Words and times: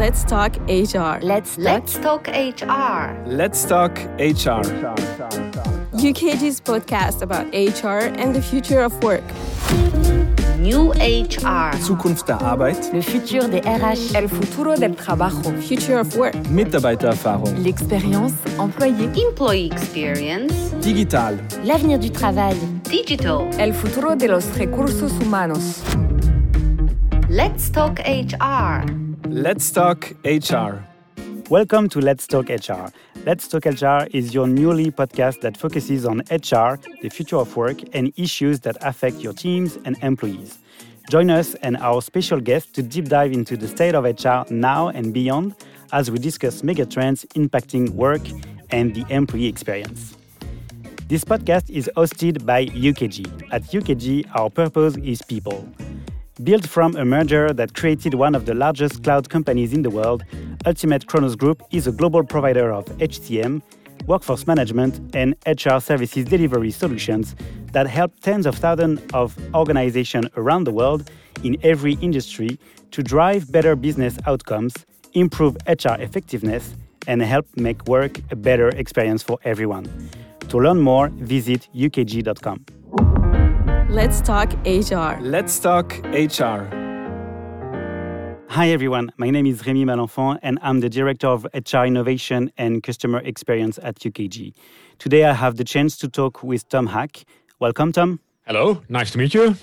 Let's 0.00 0.24
talk 0.24 0.56
HR. 0.66 1.20
Let's 1.20 1.58
Let's 1.58 1.98
talk 2.00 2.26
HR. 2.26 3.12
Let's 3.26 3.66
talk 3.66 3.98
HR. 4.18 4.64
UKG's 5.92 6.58
podcast 6.58 7.20
about 7.20 7.52
HR 7.52 8.08
and 8.18 8.34
the 8.34 8.40
future 8.40 8.80
of 8.82 8.94
work. 9.04 9.22
New 10.58 10.92
HR. 10.94 11.76
Zukunft 11.82 12.28
der 12.28 12.40
Arbeit, 12.40 12.90
Le 12.94 13.02
futur 13.02 13.46
des 13.50 13.60
RH. 13.60 14.14
El 14.14 14.28
futuro 14.30 14.74
del 14.74 14.94
trabajo. 14.94 15.52
Future 15.60 16.00
of 16.00 16.16
work. 16.16 16.34
Mitarbeitererfahrung, 16.48 17.62
L'expérience 17.62 18.32
employée. 18.58 19.10
Employee 19.28 19.70
experience. 19.70 20.54
digital, 20.80 21.36
L'avenir 21.62 21.98
du 21.98 22.10
travail. 22.10 22.56
Digital. 22.88 23.50
El 23.58 23.74
futuro 23.74 24.16
de 24.16 24.28
los 24.28 24.46
recursos 24.56 25.12
humanos. 25.20 25.82
Let's 27.28 27.70
talk 27.70 28.00
HR. 28.00 29.09
Let's 29.32 29.70
talk 29.70 30.12
HR. 30.24 30.82
Welcome 31.48 31.88
to 31.90 32.00
Let's 32.00 32.26
Talk 32.26 32.48
HR. 32.48 32.88
Let's 33.24 33.46
Talk 33.46 33.64
HR 33.64 34.08
is 34.10 34.34
your 34.34 34.48
newly 34.48 34.90
podcast 34.90 35.40
that 35.42 35.56
focuses 35.56 36.04
on 36.04 36.18
HR, 36.32 36.80
the 37.00 37.08
future 37.08 37.36
of 37.36 37.54
work, 37.56 37.78
and 37.92 38.12
issues 38.16 38.58
that 38.60 38.76
affect 38.80 39.18
your 39.18 39.32
teams 39.32 39.78
and 39.84 39.96
employees. 40.02 40.58
Join 41.10 41.30
us 41.30 41.54
and 41.62 41.76
our 41.76 42.02
special 42.02 42.40
guest 42.40 42.74
to 42.74 42.82
deep 42.82 43.04
dive 43.04 43.30
into 43.30 43.56
the 43.56 43.68
state 43.68 43.94
of 43.94 44.02
HR 44.02 44.52
now 44.52 44.88
and 44.88 45.14
beyond 45.14 45.54
as 45.92 46.10
we 46.10 46.18
discuss 46.18 46.62
megatrends 46.62 47.24
impacting 47.34 47.90
work 47.90 48.22
and 48.70 48.96
the 48.96 49.04
employee 49.14 49.46
experience. 49.46 50.16
This 51.06 51.22
podcast 51.22 51.70
is 51.70 51.88
hosted 51.96 52.44
by 52.44 52.66
UKG. 52.66 53.48
At 53.52 53.62
UKG, 53.62 54.28
our 54.34 54.50
purpose 54.50 54.96
is 54.96 55.22
people. 55.22 55.68
Built 56.44 56.66
from 56.66 56.96
a 56.96 57.04
merger 57.04 57.52
that 57.52 57.74
created 57.74 58.14
one 58.14 58.34
of 58.34 58.46
the 58.46 58.54
largest 58.54 59.02
cloud 59.04 59.28
companies 59.28 59.74
in 59.74 59.82
the 59.82 59.90
world, 59.90 60.24
Ultimate 60.64 61.06
Kronos 61.06 61.36
Group 61.36 61.62
is 61.70 61.86
a 61.86 61.92
global 61.92 62.24
provider 62.24 62.72
of 62.72 62.86
HCM, 62.98 63.60
workforce 64.06 64.46
management, 64.46 65.14
and 65.14 65.34
HR 65.46 65.80
services 65.80 66.24
delivery 66.24 66.70
solutions 66.70 67.34
that 67.72 67.86
help 67.86 68.18
tens 68.20 68.46
of 68.46 68.54
thousands 68.54 69.00
of 69.12 69.36
organizations 69.54 70.28
around 70.36 70.64
the 70.64 70.72
world 70.72 71.10
in 71.42 71.58
every 71.62 71.94
industry 71.94 72.58
to 72.92 73.02
drive 73.02 73.52
better 73.52 73.76
business 73.76 74.16
outcomes, 74.26 74.72
improve 75.12 75.56
HR 75.66 75.96
effectiveness, 75.98 76.74
and 77.06 77.20
help 77.20 77.46
make 77.56 77.84
work 77.86 78.18
a 78.30 78.36
better 78.36 78.68
experience 78.70 79.22
for 79.22 79.38
everyone. 79.44 79.84
To 80.48 80.58
learn 80.58 80.80
more, 80.80 81.08
visit 81.08 81.68
ukg.com. 81.74 82.64
Let's 83.90 84.20
talk 84.20 84.52
HR. 84.64 85.20
Let's 85.20 85.58
talk 85.58 85.98
HR. 86.12 86.62
Hi 88.48 88.68
everyone, 88.68 89.10
my 89.16 89.30
name 89.30 89.46
is 89.46 89.62
Rémi 89.62 89.84
Malenfant 89.84 90.38
and 90.42 90.60
I'm 90.62 90.78
the 90.78 90.88
Director 90.88 91.26
of 91.26 91.44
HR 91.52 91.86
Innovation 91.86 92.52
and 92.56 92.84
Customer 92.84 93.18
Experience 93.18 93.80
at 93.82 93.96
UKG. 93.96 94.54
Today 95.00 95.24
I 95.24 95.32
have 95.32 95.56
the 95.56 95.64
chance 95.64 95.98
to 95.98 96.08
talk 96.08 96.44
with 96.44 96.68
Tom 96.68 96.86
Haak. 96.86 97.24
Welcome, 97.58 97.90
Tom. 97.90 98.20
Hello, 98.46 98.80
nice 98.88 99.10
to 99.10 99.18
meet 99.18 99.34
you. 99.34 99.56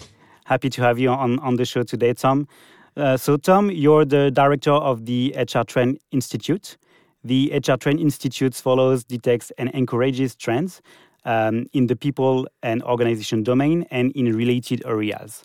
Happy 0.44 0.69
to 0.72 0.81
have 0.81 1.00
you 1.00 1.08
on, 1.08 1.39
on 1.39 1.56
the 1.56 1.64
show 1.64 1.84
today, 1.84 2.12
Tom. 2.12 2.50
Uh, 2.97 3.16
so, 3.16 3.38
Tom, 3.38 3.72
you're 3.72 4.03
the 4.03 4.30
director 4.30 4.73
of 4.73 5.06
the 5.06 5.34
HR 5.38 5.62
Trend 5.62 6.00
Institute. 6.12 6.75
The 7.23 7.53
HR 7.66 7.75
Trend 7.75 8.02
Institute 8.02 8.56
follows, 8.56 9.06
detects, 9.06 9.53
and 9.58 9.69
encourages 9.69 10.36
trends 10.36 10.81
um, 11.28 11.67
in 11.73 11.88
the 11.88 11.95
people 11.95 12.47
and 12.64 12.81
organization 12.83 13.44
domain 13.44 13.86
and 13.92 14.11
in 14.14 14.36
related 14.36 14.81
areas. 14.86 15.44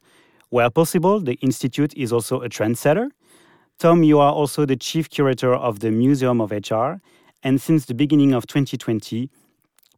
Where 0.49 0.71
possible, 0.71 1.21
the 1.21 1.35
Institute 1.43 1.93
is 1.97 2.13
also 2.13 2.41
a 2.41 2.49
trendsetter. 2.49 3.09
Tom, 3.79 4.03
you 4.03 4.19
are 4.21 4.33
also 4.33 4.65
the 4.65 4.77
chief 4.77 5.11
curator 5.11 5.55
of 5.55 5.81
the 5.81 5.91
Museum 5.91 6.41
of 6.41 6.53
HR, 6.53 7.01
and 7.43 7.61
since 7.61 7.87
the 7.87 7.95
beginning 7.95 8.33
of 8.33 8.47
2020, 8.47 9.29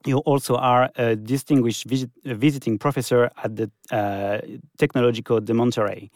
you 0.07 0.19
also 0.19 0.57
are 0.57 0.91
a 0.97 1.17
distinguished 1.17 1.85
visit, 1.85 2.11
visiting 2.25 2.79
professor 2.79 3.31
at 3.43 3.57
the 3.57 3.71
uh, 3.91 4.41
Tecnológico 4.79 5.45
de 5.45 5.53
Monterrey, 5.53 6.11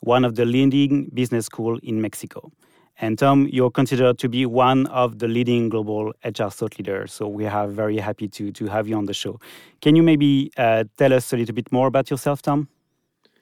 one 0.00 0.24
of 0.24 0.36
the 0.36 0.44
leading 0.44 1.10
business 1.12 1.46
schools 1.46 1.80
in 1.82 2.00
Mexico. 2.00 2.52
And 3.00 3.18
Tom, 3.18 3.48
you're 3.50 3.70
considered 3.70 4.18
to 4.18 4.28
be 4.28 4.44
one 4.44 4.86
of 4.88 5.18
the 5.18 5.28
leading 5.28 5.68
global 5.68 6.12
HR 6.24 6.48
thought 6.48 6.78
leaders. 6.78 7.12
So 7.12 7.28
we 7.28 7.46
are 7.46 7.68
very 7.68 7.98
happy 7.98 8.28
to, 8.28 8.50
to 8.52 8.66
have 8.66 8.88
you 8.88 8.96
on 8.96 9.06
the 9.06 9.14
show. 9.14 9.38
Can 9.80 9.94
you 9.94 10.02
maybe 10.02 10.50
uh, 10.56 10.84
tell 10.96 11.12
us 11.12 11.32
a 11.32 11.36
little 11.36 11.54
bit 11.54 11.70
more 11.70 11.86
about 11.86 12.10
yourself, 12.10 12.42
Tom? 12.42 12.68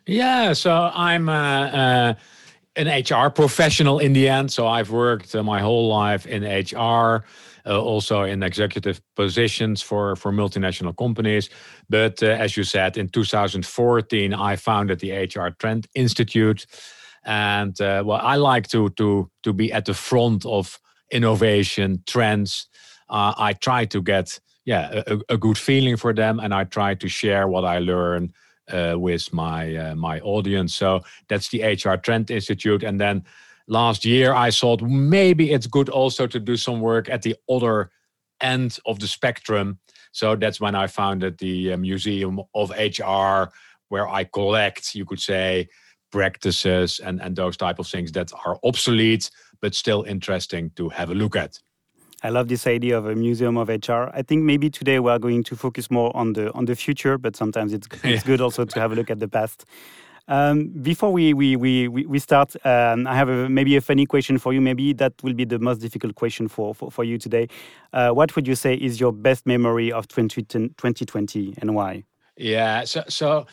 Yeah, 0.07 0.53
so 0.53 0.91
I'm 0.95 1.29
uh, 1.29 1.33
uh, 1.33 2.15
an 2.77 2.87
HR 2.87 3.31
professional 3.31 3.99
in 3.99 4.13
the 4.13 4.29
end. 4.29 4.53
So 4.53 4.67
I've 4.67 4.91
worked 4.91 5.35
uh, 5.35 5.43
my 5.43 5.61
whole 5.61 5.89
life 5.89 6.27
in 6.27 6.45
HR, 6.45 7.25
uh, 7.67 7.81
also 7.81 8.23
in 8.23 8.43
executive 8.43 9.01
positions 9.17 9.83
for, 9.83 10.15
for 10.17 10.31
multinational 10.33 10.97
companies. 10.97 11.49
But 11.89 12.23
uh, 12.23 12.27
as 12.27 12.57
you 12.57 12.63
said, 12.63 12.99
in 12.99 13.09
2014, 13.09 14.35
I 14.35 14.57
founded 14.57 15.01
the 15.01 15.13
HR 15.13 15.49
Trend 15.59 15.87
Institute. 15.95 16.67
And 17.27 17.79
uh, 17.81 18.03
well, 18.07 18.21
I 18.23 18.37
like 18.37 18.69
to, 18.69 18.89
to, 18.91 19.31
to 19.43 19.53
be 19.53 19.73
at 19.73 19.85
the 19.85 19.95
front 19.95 20.47
of 20.47 20.81
innovation, 21.11 22.03
trends. 22.07 22.69
Uh, 23.11 23.35
I 23.37 23.53
try 23.53 23.85
to 23.87 24.01
get 24.01 24.41
yeah, 24.65 25.03
a, 25.07 25.19
a 25.29 25.37
good 25.39 25.57
feeling 25.57 25.97
for 25.97 26.13
them, 26.13 26.41
and 26.41 26.53
I 26.53 26.65
try 26.65 26.95
to 26.95 27.09
share 27.09 27.47
what 27.47 27.65
I 27.65 27.79
learn 27.79 28.33
uh, 28.71 28.97
with 28.99 29.33
my 29.33 29.77
uh, 29.77 29.95
my 29.95 30.21
audience. 30.21 30.75
So 30.75 31.03
that's 31.29 31.49
the 31.49 31.63
HR 31.63 31.97
Trend 31.97 32.31
Institute. 32.31 32.83
And 32.83 33.01
then 33.01 33.25
last 33.69 34.05
year, 34.05 34.35
I 34.35 34.51
thought 34.51 34.83
maybe 34.83 35.53
it's 35.53 35.69
good 35.69 35.89
also 35.89 36.27
to 36.27 36.41
do 36.41 36.57
some 36.57 36.81
work 36.81 37.09
at 37.09 37.23
the 37.23 37.37
other 37.49 37.91
end 38.41 38.79
of 38.87 38.99
the 38.99 39.07
spectrum. 39.07 39.79
So 40.11 40.35
that's 40.35 40.61
when 40.61 40.75
I 40.75 40.89
founded 40.89 41.39
the 41.39 41.73
uh, 41.73 41.77
Museum 41.77 42.41
of 42.55 42.71
HR, 42.71 43.53
where 43.89 44.09
I 44.09 44.25
collect, 44.25 44.97
you 44.97 45.05
could 45.05 45.21
say, 45.21 45.69
practices 46.11 47.01
and 47.01 47.21
and 47.21 47.37
those 47.37 47.57
type 47.57 47.79
of 47.79 47.87
things 47.87 48.13
that 48.13 48.33
are 48.45 48.59
obsolete 48.63 49.31
but 49.61 49.75
still 49.75 50.03
interesting 50.03 50.71
to 50.77 50.89
have 50.89 51.11
a 51.11 51.15
look 51.15 51.37
at. 51.37 51.59
I 52.23 52.31
love 52.31 52.49
this 52.49 52.67
idea 52.67 52.97
of 52.99 53.07
a 53.07 53.15
museum 53.15 53.57
of 53.57 53.69
HR. 53.69 54.11
I 54.13 54.23
think 54.23 54.43
maybe 54.43 54.71
today 54.71 54.99
we 54.99 55.11
are 55.11 55.19
going 55.19 55.45
to 55.45 55.57
focus 55.57 55.91
more 55.91 56.17
on 56.17 56.33
the 56.33 56.53
on 56.53 56.65
the 56.65 56.75
future, 56.75 57.19
but 57.19 57.37
sometimes 57.37 57.73
it's 57.73 57.87
it's 58.05 58.25
good 58.25 58.41
also 58.41 58.65
to 58.65 58.81
have 58.81 58.93
a 58.93 58.95
look 58.95 59.11
at 59.11 59.21
the 59.21 59.29
past. 59.29 59.65
Um, 60.29 60.69
before 60.83 61.13
we 61.13 61.35
we 61.35 61.57
we 61.57 61.89
we 61.89 62.19
start, 62.19 62.57
um, 62.67 63.07
I 63.07 63.15
have 63.15 63.29
a, 63.29 63.49
maybe 63.49 63.77
a 63.77 63.81
funny 63.81 64.07
question 64.07 64.39
for 64.39 64.53
you. 64.53 64.61
Maybe 64.61 64.93
that 64.95 65.13
will 65.23 65.35
be 65.35 65.45
the 65.45 65.59
most 65.59 65.81
difficult 65.81 66.15
question 66.15 66.49
for 66.49 66.75
for, 66.75 66.91
for 66.91 67.05
you 67.05 67.19
today. 67.19 67.49
Uh, 67.93 68.11
what 68.11 68.35
would 68.35 68.49
you 68.49 68.57
say 68.57 68.75
is 68.75 68.99
your 68.99 69.13
best 69.13 69.47
memory 69.47 69.93
of 69.93 70.09
2010 70.09 70.71
2020 70.77 71.55
and 71.59 71.75
why? 71.75 72.03
Yeah, 72.37 72.85
so 72.85 73.05
so 73.09 73.47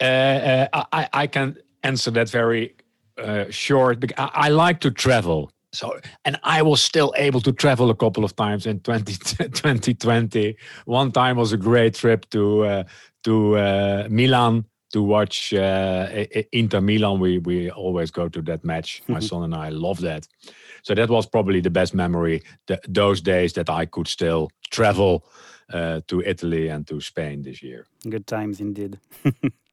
uh, 0.00 0.66
uh, 0.72 0.84
I 0.92 1.08
I 1.12 1.26
can 1.28 1.56
answer 1.82 2.10
that 2.12 2.30
very 2.30 2.74
uh, 3.18 3.44
short. 3.50 4.00
Because 4.00 4.16
I, 4.18 4.46
I 4.46 4.48
like 4.48 4.80
to 4.80 4.90
travel. 4.90 5.50
So 5.72 5.98
and 6.24 6.38
I 6.42 6.62
was 6.62 6.82
still 6.82 7.12
able 7.16 7.40
to 7.42 7.52
travel 7.52 7.90
a 7.90 7.94
couple 7.94 8.24
of 8.24 8.34
times 8.34 8.66
in 8.66 8.80
20, 8.80 9.12
2020. 9.14 10.56
One 10.86 11.12
time 11.12 11.36
was 11.36 11.52
a 11.52 11.58
great 11.58 11.94
trip 11.94 12.28
to 12.30 12.64
uh, 12.64 12.84
to 13.24 13.56
uh, 13.56 14.08
Milan 14.10 14.64
to 14.92 15.02
watch 15.02 15.52
uh, 15.52 16.24
Inter 16.52 16.80
Milan. 16.80 17.20
We 17.20 17.38
we 17.38 17.70
always 17.70 18.10
go 18.10 18.28
to 18.28 18.42
that 18.42 18.64
match. 18.64 19.02
My 19.08 19.20
son 19.20 19.44
and 19.44 19.54
I 19.54 19.68
love 19.68 20.00
that. 20.00 20.26
So 20.82 20.94
that 20.94 21.10
was 21.10 21.26
probably 21.26 21.60
the 21.60 21.70
best 21.70 21.94
memory. 21.94 22.42
th 22.66 22.80
those 22.94 23.22
days 23.22 23.52
that 23.52 23.68
I 23.68 23.86
could 23.86 24.08
still 24.08 24.48
travel 24.70 25.22
uh, 25.72 26.00
to 26.06 26.20
Italy 26.20 26.70
and 26.70 26.86
to 26.86 27.00
Spain 27.00 27.42
this 27.42 27.62
year. 27.62 27.86
Good 28.08 28.26
times 28.26 28.60
indeed. 28.60 28.98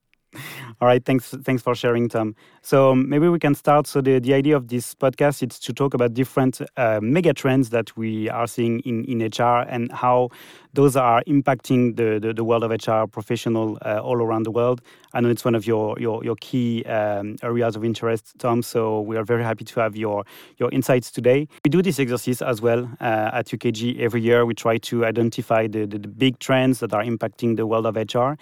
All 0.82 0.88
right, 0.88 1.04
thanks 1.04 1.34
thanks 1.44 1.62
for 1.62 1.76
sharing, 1.76 2.10
Tom. 2.10 2.36
So 2.62 2.92
um, 2.92 3.08
maybe 3.10 3.28
we 3.30 3.40
can 3.40 3.56
start. 3.56 3.88
So 3.88 4.02
the, 4.02 4.20
the 4.20 4.34
idea 4.34 4.56
of 4.56 4.70
this 4.70 4.96
podcast 4.96 5.44
is 5.48 5.60
to 5.60 5.74
talk 5.74 5.94
about 5.94 6.14
different 6.14 6.62
uh, 6.78 7.00
mega 7.02 7.34
trends 7.34 7.70
that 7.70 7.96
we 7.96 8.30
are 8.30 8.48
seeing 8.48 8.80
in, 8.82 9.06
in 9.06 9.20
HR 9.20 9.66
and 9.70 9.92
how 9.92 10.30
those 10.74 10.96
are 10.96 11.24
impacting 11.28 11.96
the, 11.96 12.20
the, 12.20 12.34
the 12.34 12.44
world 12.44 12.64
of 12.64 12.72
HR 12.72 13.08
professional 13.08 13.78
uh, 13.86 14.00
all 14.00 14.18
around 14.18 14.44
the 14.44 14.52
world. 14.52 14.82
I 15.14 15.22
know 15.22 15.30
it's 15.30 15.46
one 15.46 15.56
of 15.56 15.66
your 15.66 15.98
your, 16.00 16.24
your 16.24 16.36
key 16.38 16.84
um, 16.86 17.38
areas 17.44 17.76
of 17.76 17.86
interest, 17.86 18.34
Tom. 18.40 18.62
So 18.62 19.02
we 19.02 19.16
are 19.16 19.24
very 19.24 19.44
happy 19.44 19.64
to 19.64 19.80
have 19.80 19.96
your 19.96 20.26
your 20.58 20.70
insights 20.72 21.12
today. 21.12 21.48
We 21.64 21.70
do 21.70 21.82
this 21.82 22.00
exercise 22.00 22.42
as 22.42 22.62
well 22.62 22.90
uh, 23.00 23.32
at 23.34 23.48
UKG 23.48 24.00
every 24.00 24.22
year. 24.22 24.46
We 24.46 24.54
try 24.54 24.78
to 24.80 25.06
identify 25.06 25.68
the, 25.68 25.86
the, 25.86 26.00
the 26.00 26.08
big 26.08 26.40
trends 26.40 26.80
that 26.80 26.94
are 26.94 27.04
impacting 27.04 27.56
the 27.56 27.66
world 27.66 27.86
of 27.86 27.96
HR. 27.96 28.34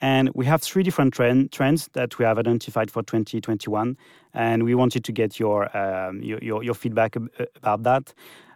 And 0.00 0.30
we 0.34 0.44
have 0.46 0.62
three 0.62 0.82
different 0.82 1.14
trend, 1.14 1.52
trends 1.52 1.88
that 1.94 2.18
we 2.18 2.24
have 2.24 2.38
identified 2.38 2.90
for 2.90 3.02
2021, 3.02 3.96
and 4.34 4.62
we 4.62 4.74
wanted 4.74 5.04
to 5.04 5.12
get 5.12 5.38
your 5.38 5.74
um, 5.76 6.22
your, 6.22 6.38
your, 6.40 6.62
your 6.62 6.74
feedback 6.74 7.16
about 7.56 7.82
that. 7.84 8.12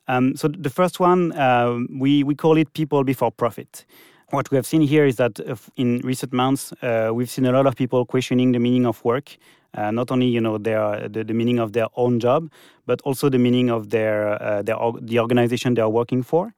Um, 0.06 0.36
so 0.36 0.48
the 0.48 0.70
first 0.70 1.00
one, 1.00 1.38
um, 1.38 1.88
we 1.98 2.24
we 2.24 2.34
call 2.34 2.58
it 2.58 2.72
people 2.74 3.04
before 3.04 3.30
profit. 3.30 3.86
What 4.30 4.50
we 4.50 4.56
have 4.56 4.66
seen 4.66 4.82
here 4.82 5.06
is 5.06 5.16
that 5.16 5.40
uh, 5.40 5.56
in 5.76 6.00
recent 6.04 6.32
months, 6.32 6.72
uh, 6.82 7.10
we've 7.12 7.30
seen 7.30 7.46
a 7.46 7.52
lot 7.52 7.66
of 7.66 7.74
people 7.74 8.04
questioning 8.04 8.52
the 8.52 8.60
meaning 8.60 8.86
of 8.86 9.04
work 9.04 9.36
uh, 9.74 9.90
not 9.90 10.10
only 10.10 10.26
you 10.26 10.40
know 10.40 10.58
their 10.58 11.08
the, 11.08 11.24
the 11.24 11.34
meaning 11.34 11.58
of 11.58 11.72
their 11.72 11.86
own 11.96 12.20
job, 12.20 12.50
but 12.86 13.00
also 13.02 13.28
the 13.28 13.38
meaning 13.38 13.70
of 13.70 13.90
their 13.90 14.42
uh, 14.42 14.62
their 14.62 14.76
the 15.00 15.18
organization 15.18 15.74
they 15.74 15.82
are 15.82 15.90
working 15.90 16.22
for. 16.22 16.54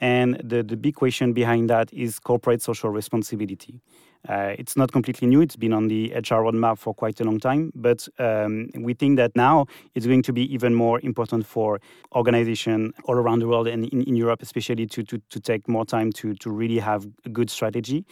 And 0.00 0.36
the, 0.44 0.62
the 0.62 0.76
big 0.76 0.94
question 0.94 1.32
behind 1.32 1.68
that 1.70 1.92
is 1.92 2.20
corporate 2.20 2.62
social 2.62 2.90
responsibility. 2.90 3.80
Uh, 4.28 4.54
it's 4.58 4.76
not 4.76 4.92
completely 4.92 5.28
new. 5.28 5.40
It's 5.40 5.56
been 5.56 5.72
on 5.72 5.88
the 5.88 6.12
HR 6.14 6.42
roadmap 6.42 6.78
for 6.78 6.94
quite 6.94 7.20
a 7.20 7.24
long 7.24 7.38
time. 7.38 7.72
But 7.74 8.08
um, 8.18 8.70
we 8.78 8.94
think 8.94 9.16
that 9.16 9.36
now 9.36 9.66
it's 9.94 10.06
going 10.06 10.22
to 10.22 10.32
be 10.32 10.52
even 10.52 10.74
more 10.74 11.00
important 11.02 11.46
for 11.46 11.80
organizations 12.14 12.94
all 13.04 13.16
around 13.16 13.40
the 13.40 13.48
world 13.48 13.68
and 13.68 13.84
in, 13.86 14.02
in 14.02 14.16
Europe, 14.16 14.42
especially 14.42 14.86
to, 14.86 15.02
to, 15.04 15.18
to 15.30 15.40
take 15.40 15.68
more 15.68 15.84
time 15.84 16.12
to, 16.12 16.34
to 16.34 16.50
really 16.50 16.78
have 16.78 17.06
a 17.24 17.28
good 17.28 17.50
strategy. 17.50 18.04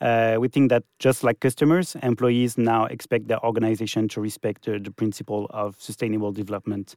Uh, 0.00 0.36
we 0.38 0.48
think 0.48 0.70
that 0.70 0.84
just 0.98 1.24
like 1.24 1.40
customers, 1.40 1.96
employees 2.02 2.56
now 2.56 2.84
expect 2.84 3.28
their 3.28 3.44
organization 3.44 4.08
to 4.08 4.20
respect 4.20 4.64
the, 4.64 4.78
the 4.78 4.90
principle 4.90 5.46
of 5.50 5.74
sustainable 5.80 6.32
development. 6.32 6.94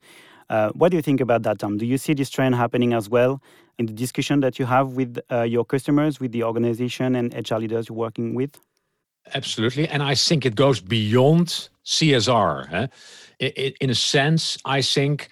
Uh, 0.50 0.69
what 0.71 0.89
do 0.89 0.98
you 0.98 1.01
think 1.01 1.21
about 1.21 1.44
that, 1.44 1.59
Tom? 1.59 1.77
Do 1.77 1.86
you 1.86 1.98
see 1.98 2.13
this 2.13 2.30
trend 2.30 2.56
happening 2.56 2.94
as 2.94 3.09
well 3.09 3.42
in 3.80 3.86
the 3.86 3.94
discussion 3.94 4.42
that 4.42 4.59
you 4.59 4.65
have 4.65 4.89
with 4.89 5.18
uh, 5.31 5.42
your 5.42 5.65
customers, 5.65 6.19
with 6.19 6.31
the 6.31 6.44
organization 6.44 7.15
and 7.15 7.33
HR 7.33 7.56
leaders 7.56 7.89
you're 7.89 7.98
working 7.98 8.36
with? 8.36 8.59
Absolutely. 9.33 9.88
And 9.88 10.04
I 10.04 10.15
think 10.15 10.45
it 10.45 10.56
goes 10.56 10.80
beyond 10.80 11.69
CSR. 11.86 12.68
Huh? 12.68 12.88
In 13.39 13.89
a 13.89 13.95
sense, 13.95 14.57
I 14.65 14.81
think, 14.81 15.30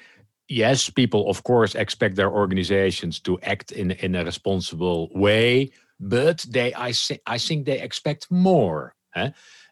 yes, 0.47 0.89
people, 0.89 1.29
of 1.29 1.43
course, 1.43 1.75
expect 1.75 2.15
their 2.15 2.31
organizations 2.31 3.19
to 3.21 3.39
act 3.41 3.71
in, 3.71 3.91
in 3.91 4.15
a 4.15 4.23
responsible 4.23 5.09
way, 5.13 5.71
but 5.99 6.45
they, 6.49 6.73
I, 6.73 6.93
I 7.25 7.37
think 7.37 7.65
they 7.65 7.79
expect 7.81 8.27
more. 8.29 8.95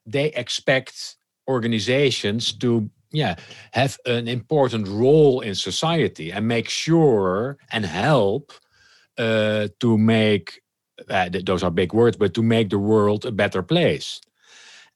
They 0.05 0.27
expect 0.33 1.17
organizations 1.47 2.53
to 2.53 2.89
yeah, 3.11 3.35
have 3.71 3.97
an 4.05 4.27
important 4.27 4.87
role 4.87 5.39
in 5.41 5.55
society 5.55 6.31
and 6.31 6.47
make 6.47 6.69
sure 6.69 7.57
and 7.71 7.85
help 7.85 8.51
uh, 9.17 9.69
to 9.79 9.97
make 9.97 10.61
uh, 11.09 11.29
those 11.45 11.63
are 11.63 11.71
big 11.71 11.93
words, 11.93 12.17
but 12.17 12.33
to 12.33 12.43
make 12.43 12.69
the 12.69 12.79
world 12.79 13.25
a 13.25 13.31
better 13.31 13.61
place. 13.61 14.19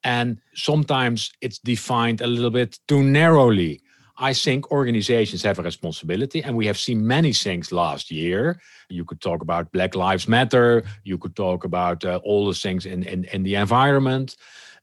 And 0.04 0.38
sometimes 0.54 1.30
it's 1.40 1.58
defined 1.58 2.20
a 2.20 2.26
little 2.26 2.50
bit 2.50 2.78
too 2.88 3.02
narrowly. 3.02 3.80
I 4.22 4.34
think 4.34 4.70
organizations 4.70 5.42
have 5.42 5.58
a 5.58 5.62
responsibility, 5.62 6.44
and 6.44 6.56
we 6.56 6.64
have 6.66 6.78
seen 6.78 7.04
many 7.04 7.32
things 7.32 7.72
last 7.72 8.08
year. 8.08 8.60
You 8.88 9.04
could 9.04 9.20
talk 9.20 9.42
about 9.42 9.72
Black 9.72 9.96
Lives 9.96 10.28
Matter, 10.28 10.84
you 11.02 11.18
could 11.18 11.34
talk 11.34 11.64
about 11.64 12.04
uh, 12.04 12.20
all 12.22 12.46
the 12.46 12.54
things 12.54 12.86
in, 12.86 13.02
in, 13.02 13.24
in 13.24 13.42
the 13.42 13.56
environment. 13.56 14.36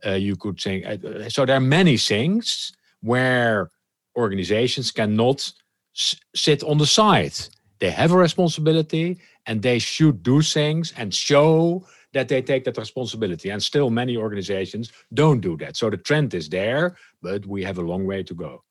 Uh, 0.06 0.12
you 0.12 0.36
could 0.36 0.59
think 0.59 0.86
uh, 0.86 1.30
so. 1.30 1.45
There 1.45 1.56
are 1.56 1.62
many 1.62 1.95
things 1.95 2.74
where 3.00 3.71
organizations 4.18 4.91
cannot 4.91 5.53
s- 5.95 6.18
sit 6.36 6.62
on 6.63 6.77
the 6.77 6.86
side. 6.86 7.38
They 7.80 7.91
have 7.91 8.12
a 8.12 8.18
responsibility 8.18 9.19
and 9.45 9.62
they 9.62 9.80
should 9.80 10.21
do 10.21 10.41
things 10.41 10.94
and 10.97 11.13
show 11.13 11.88
that 12.12 12.27
they 12.27 12.41
take 12.41 12.65
that 12.65 12.77
responsibility. 12.77 13.51
And 13.51 13.63
still, 13.63 13.89
many 13.89 14.18
organizations 14.18 14.91
don't 15.13 15.39
do 15.39 15.56
that. 15.57 15.77
So 15.77 15.89
the 15.89 15.97
trend 15.97 16.33
is 16.33 16.50
there, 16.50 16.97
but 17.21 17.45
we 17.45 17.63
have 17.63 17.77
a 17.77 17.81
long 17.81 18.06
way 18.06 18.24
to 18.24 18.33
go. 18.33 18.63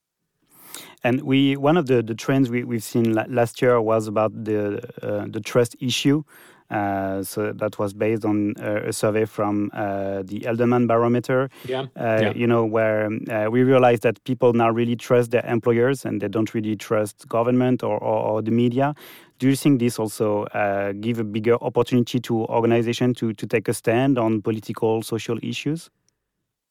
And 1.04 1.22
we 1.22 1.56
one 1.56 1.76
of 1.76 1.86
the, 1.86 2.02
the 2.02 2.14
trends 2.14 2.50
we, 2.50 2.64
we've 2.64 2.82
seen 2.82 3.12
last 3.12 3.62
year 3.62 3.80
was 3.80 4.08
about 4.08 4.32
the 4.44 4.82
uh, 5.02 5.26
the 5.28 5.40
trust 5.40 5.76
issue. 5.80 6.22
Uh, 6.70 7.22
so 7.22 7.50
that 7.54 7.78
was 7.78 7.94
based 7.94 8.26
on 8.26 8.52
uh, 8.60 8.88
a 8.88 8.92
survey 8.92 9.24
from 9.24 9.70
uh, 9.72 10.22
the 10.22 10.40
Edelman 10.40 10.86
Barometer. 10.86 11.48
Yeah. 11.66 11.86
Uh, 11.96 12.18
Yeah. 12.20 12.32
You 12.34 12.46
know, 12.46 12.66
where 12.66 13.06
uh, 13.06 13.48
we 13.50 13.62
realized 13.62 14.02
that 14.02 14.22
people 14.24 14.52
now 14.52 14.68
really 14.68 14.94
trust 14.96 15.30
their 15.30 15.46
employers 15.46 16.04
and 16.04 16.20
they 16.20 16.28
don't 16.28 16.52
really 16.52 16.76
trust 16.76 17.26
government 17.26 17.82
or, 17.82 17.96
or, 17.98 18.18
or 18.30 18.42
the 18.42 18.50
media. 18.50 18.94
Do 19.38 19.48
you 19.48 19.56
think 19.56 19.78
this 19.80 19.98
also 19.98 20.44
uh, 20.44 20.92
give 21.00 21.18
a 21.18 21.24
bigger 21.24 21.56
opportunity 21.62 22.20
to 22.20 22.44
organization 22.46 23.14
to, 23.14 23.32
to 23.32 23.46
take 23.46 23.66
a 23.68 23.72
stand 23.72 24.18
on 24.18 24.42
political, 24.42 25.02
social 25.02 25.38
issues? 25.42 25.88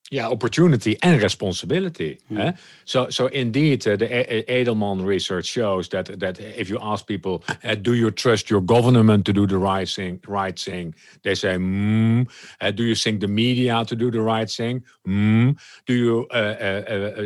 Yeah, 0.09 0.29
opportunity 0.29 0.95
and 1.03 1.21
responsibility. 1.21 2.17
eh? 2.37 2.53
So, 2.85 3.09
so 3.09 3.27
indeed, 3.27 3.85
uh, 3.85 3.97
the 3.97 4.05
E- 4.05 4.39
E- 4.39 4.63
Edelman 4.63 5.05
research 5.05 5.45
shows 5.47 5.89
that 5.89 6.05
that 6.19 6.39
if 6.39 6.69
you 6.69 6.79
ask 6.81 7.05
people, 7.05 7.43
uh, 7.63 7.75
"Do 7.75 7.93
you 7.93 8.11
trust 8.11 8.49
your 8.49 8.61
government 8.61 9.25
to 9.25 9.33
do 9.33 9.45
the 9.45 9.57
right 9.57 9.89
thing?" 9.89 10.21
Right 10.25 10.57
thing, 10.57 10.95
they 11.23 11.35
say, 11.35 11.57
mm. 11.57 12.25
uh, 12.61 12.71
"Do 12.71 12.83
you 12.83 12.95
think 12.95 13.19
the 13.19 13.27
media 13.27 13.83
to 13.85 13.95
do 13.95 14.09
the 14.09 14.21
right 14.21 14.49
thing?" 14.49 14.83
Mm. 15.05 15.57
Do 15.85 15.93
you 15.93 16.25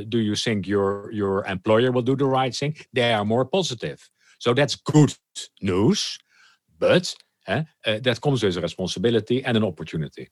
do 0.10 0.18
you 0.18 0.36
think 0.36 0.66
your 0.68 1.12
your 1.12 1.46
employer 1.46 1.92
will 1.92 2.06
do 2.06 2.16
the 2.16 2.26
right 2.26 2.56
thing? 2.56 2.76
They 2.94 3.14
are 3.14 3.26
more 3.26 3.46
positive. 3.46 4.10
So 4.40 4.54
that's 4.56 4.76
good 4.76 5.14
news, 5.62 6.18
but 6.80 7.14
eh, 7.48 7.64
that 7.86 8.20
comes 8.22 8.42
with 8.44 8.58
a 8.58 8.62
responsibility 8.62 9.44
and 9.46 9.56
an 9.58 9.64
opportunity. 9.64 10.30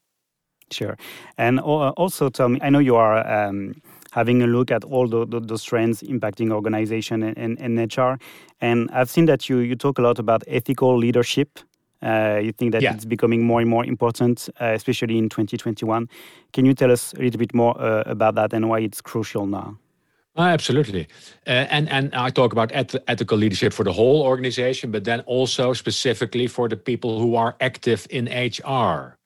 Sure. 0.70 0.96
And 1.36 1.58
al- 1.58 1.90
also, 1.96 2.28
Tom, 2.28 2.58
I 2.62 2.70
know 2.70 2.78
you 2.78 2.96
are 2.96 3.26
um, 3.26 3.74
having 4.12 4.42
a 4.42 4.46
look 4.46 4.70
at 4.70 4.84
all 4.84 5.08
the, 5.08 5.26
the, 5.26 5.40
those 5.40 5.64
trends 5.64 6.02
impacting 6.02 6.52
organization 6.52 7.22
and, 7.22 7.36
and, 7.38 7.78
and 7.78 7.96
HR. 7.96 8.18
And 8.60 8.90
I've 8.92 9.10
seen 9.10 9.26
that 9.26 9.48
you, 9.48 9.58
you 9.58 9.76
talk 9.76 9.98
a 9.98 10.02
lot 10.02 10.18
about 10.18 10.42
ethical 10.46 10.96
leadership. 10.96 11.58
Uh, 12.02 12.40
you 12.42 12.52
think 12.52 12.72
that 12.72 12.82
Yeah. 12.82 12.94
it's 12.94 13.04
becoming 13.04 13.42
more 13.42 13.60
and 13.60 13.68
more 13.68 13.84
important, 13.84 14.48
uh, 14.60 14.66
especially 14.74 15.18
in 15.18 15.28
2021. 15.28 16.08
Can 16.52 16.64
you 16.64 16.74
tell 16.74 16.90
us 16.90 17.12
a 17.14 17.22
little 17.22 17.38
bit 17.38 17.54
more 17.54 17.78
uh, 17.80 18.02
about 18.06 18.34
that 18.36 18.52
and 18.54 18.68
why 18.68 18.80
it's 18.80 19.00
crucial 19.02 19.46
now? 19.46 19.76
Uh, 20.36 20.42
absolutely, 20.42 21.08
uh, 21.48 21.66
and 21.70 21.88
and 21.90 22.14
I 22.14 22.30
talk 22.30 22.52
about 22.52 22.70
eth- 22.72 23.02
ethical 23.08 23.36
leadership 23.36 23.72
for 23.72 23.84
the 23.84 23.92
whole 23.92 24.22
organization, 24.22 24.92
but 24.92 25.02
then 25.02 25.20
also 25.26 25.72
specifically 25.74 26.46
for 26.46 26.68
the 26.68 26.76
people 26.76 27.18
who 27.18 27.34
are 27.34 27.56
active 27.60 28.06
in 28.10 28.28
HR. 28.28 29.18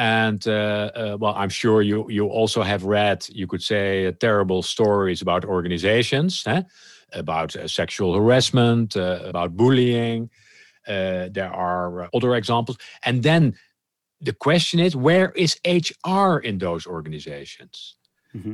And 0.00 0.48
uh, 0.48 0.90
uh, 0.94 1.16
well, 1.20 1.34
I'm 1.36 1.50
sure 1.50 1.82
you 1.82 2.08
you 2.08 2.26
also 2.26 2.62
have 2.62 2.84
read, 2.84 3.26
you 3.28 3.46
could 3.46 3.62
say, 3.62 4.06
uh, 4.06 4.12
terrible 4.18 4.62
stories 4.62 5.20
about 5.20 5.44
organizations, 5.44 6.42
eh? 6.46 6.62
about 7.12 7.54
uh, 7.54 7.68
sexual 7.68 8.14
harassment, 8.14 8.96
uh, 8.96 9.20
about 9.24 9.58
bullying. 9.58 10.30
Uh, 10.88 11.28
there 11.30 11.52
are 11.52 12.04
uh, 12.04 12.08
other 12.14 12.34
examples, 12.34 12.78
and 13.02 13.22
then 13.22 13.54
the 14.22 14.32
question 14.32 14.80
is, 14.80 14.96
where 14.96 15.32
is 15.32 15.60
HR 15.66 16.38
in 16.38 16.58
those 16.58 16.86
organizations? 16.86 17.96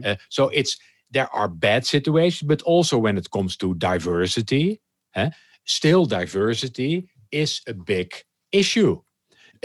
Uh, 0.05 0.17
so 0.29 0.49
it's 0.49 0.77
there 1.13 1.29
are 1.33 1.49
bad 1.49 1.87
situations, 1.87 2.49
but 2.49 2.63
also 2.63 2.99
when 2.99 3.17
it 3.17 3.31
comes 3.31 3.57
to 3.57 3.75
diversity, 3.75 4.81
eh, 5.15 5.31
still 5.65 6.07
diversity 6.07 7.09
is 7.31 7.61
a 7.69 7.73
big 7.73 8.15
issue. 8.51 9.01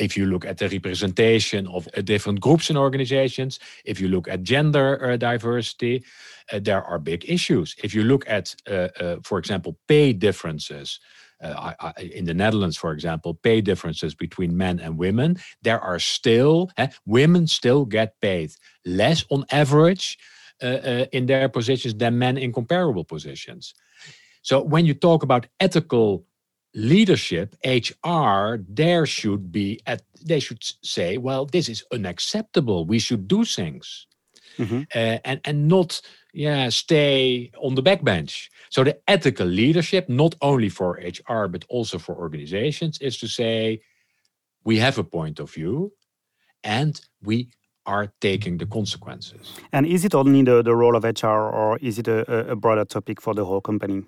If 0.05 0.17
you 0.17 0.25
look 0.25 0.45
at 0.45 0.57
the 0.57 0.67
representation 0.67 1.67
of 1.67 1.87
uh, 1.87 2.01
different 2.01 2.39
groups 2.39 2.69
and 2.69 2.77
organizations, 2.77 3.59
if 3.85 4.01
you 4.01 4.07
look 4.07 4.27
at 4.27 4.43
gender 4.43 4.89
uh, 5.03 5.17
diversity, 5.17 6.03
uh, 6.51 6.59
there 6.67 6.83
are 6.83 6.99
big 6.99 7.21
issues. 7.29 7.75
If 7.83 7.93
you 7.95 8.03
look 8.03 8.23
at, 8.27 8.55
uh, 8.67 9.17
for 9.23 9.37
example, 9.37 9.77
pay 9.87 10.13
differences, 10.13 10.99
uh, 11.43 11.73
I, 11.79 11.87
I, 11.87 12.01
in 12.01 12.25
the 12.25 12.33
Netherlands, 12.33 12.77
for 12.77 12.91
example, 12.91 13.33
pay 13.33 13.61
differences 13.61 14.13
between 14.15 14.55
men 14.55 14.79
and 14.79 14.97
women, 14.97 15.37
there 15.61 15.79
are 15.79 15.99
still, 15.99 16.69
eh, 16.77 16.87
women 17.05 17.47
still 17.47 17.85
get 17.85 18.19
paid 18.21 18.51
less 18.85 19.25
on 19.29 19.45
average 19.51 20.17
uh, 20.61 20.65
uh, 20.65 21.05
in 21.11 21.25
their 21.25 21.49
positions 21.49 21.95
than 21.95 22.19
men 22.19 22.37
in 22.37 22.53
comparable 22.53 23.03
positions. 23.03 23.73
So 24.43 24.61
when 24.61 24.85
you 24.85 24.93
talk 24.93 25.23
about 25.23 25.47
ethical 25.59 26.25
leadership, 26.73 27.55
HR, 27.65 28.59
there 28.67 29.05
should 29.05 29.51
be 29.51 29.79
at 29.85 30.01
they 30.23 30.39
should 30.39 30.63
say, 30.83 31.17
well, 31.17 31.45
this 31.45 31.67
is 31.67 31.83
unacceptable. 31.91 32.85
We 32.85 32.99
should 32.99 33.27
do 33.27 33.43
things. 33.45 34.07
Mhm. 34.57 34.85
Uh, 34.95 35.19
and 35.25 35.39
and 35.45 35.67
not 35.67 36.01
yeah 36.33 36.69
stay 36.69 37.51
on 37.61 37.75
the 37.75 37.81
backbench. 37.83 38.49
So 38.69 38.83
the 38.83 38.97
ethical 39.07 39.47
leadership, 39.47 40.07
not 40.09 40.35
only 40.41 40.69
for 40.69 40.99
HR 41.01 41.47
but 41.47 41.65
also 41.69 41.97
for 41.97 42.15
organizations, 42.15 42.99
is 43.01 43.17
to 43.19 43.27
say 43.27 43.81
we 44.63 44.77
have 44.79 44.97
a 44.99 45.03
point 45.03 45.39
of 45.39 45.51
view, 45.53 45.91
and 46.63 47.01
we 47.23 47.49
are 47.85 48.13
taking 48.19 48.59
the 48.59 48.65
consequences. 48.67 49.59
And 49.71 49.85
is 49.87 50.05
it 50.05 50.13
only 50.13 50.43
the, 50.43 50.61
the 50.61 50.75
role 50.75 50.95
of 50.95 51.03
HR 51.03 51.49
or 51.51 51.77
is 51.81 51.97
it 51.97 52.07
a- 52.07 52.51
a 52.51 52.55
broader 52.55 52.85
topic 52.85 53.19
for 53.21 53.33
the 53.33 53.43
whole 53.43 53.61
company? 53.61 54.03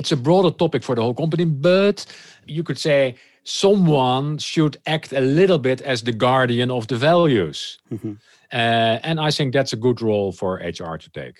It's 0.00 0.12
a 0.12 0.16
broader 0.16 0.50
topic 0.50 0.82
for 0.82 0.94
the 0.94 1.02
whole 1.02 1.14
company, 1.22 1.44
but 1.44 2.06
you 2.46 2.62
could 2.62 2.78
say 2.78 3.14
someone 3.44 4.38
should 4.38 4.74
act 4.86 5.12
a 5.12 5.20
little 5.20 5.58
bit 5.58 5.82
as 5.82 6.02
the 6.02 6.12
guardian 6.12 6.70
of 6.70 6.86
the 6.86 6.96
values. 6.96 7.78
Mhm. 7.92 8.16
Uh, 8.52 9.08
and 9.08 9.20
I 9.20 9.30
think 9.30 9.52
that's 9.52 9.74
a 9.74 9.80
good 9.86 10.00
role 10.00 10.32
for 10.32 10.58
HR 10.58 10.96
to 11.04 11.10
take. 11.10 11.36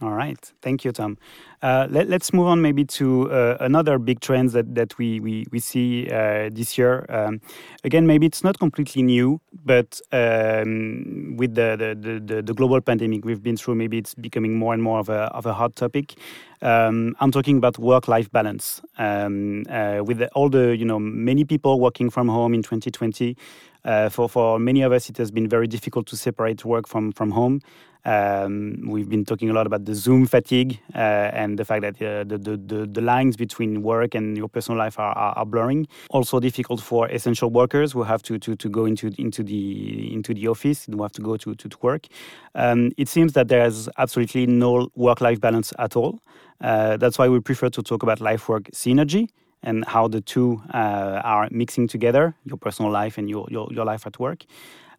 All 0.00 0.12
right, 0.12 0.38
thank 0.62 0.84
you, 0.84 0.92
Tom. 0.92 1.18
Uh, 1.60 1.88
let, 1.90 2.12
us 2.12 2.32
move 2.32 2.46
on 2.46 2.62
maybe 2.62 2.84
to 2.84 3.28
uh, 3.32 3.56
another 3.58 3.98
big 3.98 4.20
trend 4.20 4.50
that, 4.50 4.76
that 4.76 4.96
we, 4.96 5.18
we, 5.18 5.44
we 5.50 5.58
see 5.58 6.08
uh, 6.08 6.50
this 6.52 6.78
year. 6.78 7.04
Um, 7.08 7.40
again, 7.82 8.06
maybe 8.06 8.24
it's 8.24 8.44
not 8.44 8.60
completely 8.60 9.02
new, 9.02 9.40
but 9.64 10.00
um, 10.12 11.34
with 11.36 11.56
the, 11.56 11.74
the, 11.76 12.20
the, 12.24 12.42
the, 12.42 12.54
global 12.54 12.80
pandemic 12.80 13.24
we've 13.24 13.42
been 13.42 13.56
through, 13.56 13.74
maybe 13.74 13.98
it's 13.98 14.14
becoming 14.14 14.54
more 14.54 14.72
and 14.72 14.84
more 14.84 15.00
of 15.00 15.08
a, 15.08 15.34
of 15.34 15.46
a 15.46 15.52
hot 15.52 15.74
topic. 15.74 16.14
Um, 16.62 17.16
I'm 17.18 17.32
talking 17.32 17.56
about 17.56 17.76
work-life 17.76 18.30
balance. 18.30 18.80
Um, 18.98 19.64
uh, 19.68 20.02
with 20.04 20.18
the, 20.18 20.28
all 20.28 20.48
the, 20.48 20.76
you 20.76 20.84
know, 20.84 21.00
many 21.00 21.44
people 21.44 21.80
working 21.80 22.08
from 22.08 22.28
home 22.28 22.54
in 22.54 22.62
2020, 22.62 23.36
uh, 23.84 24.08
for, 24.10 24.28
for 24.28 24.60
many 24.60 24.82
of 24.82 24.92
us, 24.92 25.10
it 25.10 25.16
has 25.16 25.32
been 25.32 25.48
very 25.48 25.66
difficult 25.66 26.06
to 26.06 26.16
separate 26.16 26.64
work 26.64 26.86
from, 26.86 27.10
from 27.10 27.32
home. 27.32 27.60
Um, 28.08 28.84
we've 28.86 29.08
been 29.10 29.26
talking 29.26 29.50
a 29.50 29.52
lot 29.52 29.66
about 29.66 29.84
the 29.84 29.94
Zoom 29.94 30.26
fatigue 30.26 30.80
uh, 30.94 30.98
and 30.98 31.58
the 31.58 31.64
fact 31.66 31.82
that 31.82 31.96
uh, 31.96 32.24
the, 32.24 32.38
the, 32.38 32.86
the, 32.86 33.02
lines 33.02 33.36
between 33.36 33.82
work 33.82 34.14
and 34.14 34.34
your 34.34 34.48
personal 34.48 34.78
life 34.78 34.98
are, 34.98 35.12
are, 35.12 35.34
are, 35.36 35.44
blurring. 35.44 35.86
Also 36.08 36.40
difficult 36.40 36.80
for 36.80 37.06
essential 37.10 37.50
workers 37.50 37.92
who 37.92 38.02
have 38.04 38.22
to, 38.22 38.38
to, 38.38 38.56
to 38.56 38.68
go 38.70 38.86
into, 38.86 39.12
into, 39.18 39.42
the, 39.42 40.10
into 40.10 40.32
the 40.32 40.48
office, 40.48 40.86
who 40.86 41.02
have 41.02 41.12
to 41.12 41.20
go 41.20 41.36
to, 41.36 41.54
to, 41.54 41.68
to 41.68 41.76
work. 41.82 42.06
Um, 42.54 42.92
it 42.96 43.10
seems 43.10 43.34
that 43.34 43.48
there's 43.48 43.90
absolutely 43.98 44.46
no 44.46 44.88
work 44.94 45.20
life 45.20 45.38
balance 45.38 45.74
at 45.78 45.94
all. 45.94 46.18
Uh, 46.62 46.96
that's 46.96 47.18
why 47.18 47.28
we 47.28 47.40
prefer 47.40 47.68
to 47.68 47.82
talk 47.82 48.02
about 48.02 48.22
life 48.22 48.48
work 48.48 48.70
synergy 48.70 49.28
and 49.62 49.84
how 49.84 50.08
the 50.08 50.22
two 50.22 50.62
uh, 50.72 51.20
are 51.24 51.46
mixing 51.50 51.86
together 51.86 52.34
your 52.44 52.56
personal 52.56 52.90
life 52.90 53.18
and 53.18 53.28
your, 53.28 53.46
your, 53.50 53.68
your 53.70 53.84
life 53.84 54.06
at 54.06 54.18
work. 54.18 54.46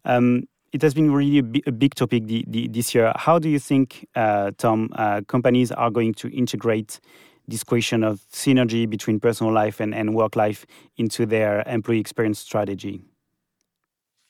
Um, 0.04 0.44
it 0.72 0.82
has 0.82 0.94
been 0.94 1.12
really 1.12 1.38
a, 1.66 1.72
big 1.72 1.94
topic 1.94 2.26
the, 2.26 2.44
the, 2.46 2.68
this 2.68 2.94
year. 2.94 3.12
How 3.16 3.38
do 3.38 3.48
you 3.48 3.58
think, 3.58 4.06
uh, 4.14 4.52
Tom, 4.56 4.90
uh, 4.94 5.22
companies 5.26 5.72
are 5.72 5.90
going 5.90 6.14
to 6.14 6.28
integrate 6.28 7.00
this 7.48 7.64
question 7.64 8.04
of 8.04 8.20
synergy 8.32 8.88
between 8.88 9.18
personal 9.18 9.52
life 9.52 9.80
and, 9.80 9.94
and 9.94 10.14
work 10.14 10.36
life 10.36 10.64
into 10.96 11.26
their 11.26 11.62
employee 11.66 11.98
experience 11.98 12.38
strategy? 12.38 13.02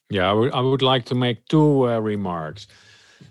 Yeah, 0.09 0.31
I 0.31 0.33
would, 0.33 0.53
I 0.53 0.61
would 0.61 0.83
like 0.83 1.05
to 1.07 1.15
make 1.15 1.47
two 1.49 1.89
uh, 1.89 1.99
remarks. 1.99 2.67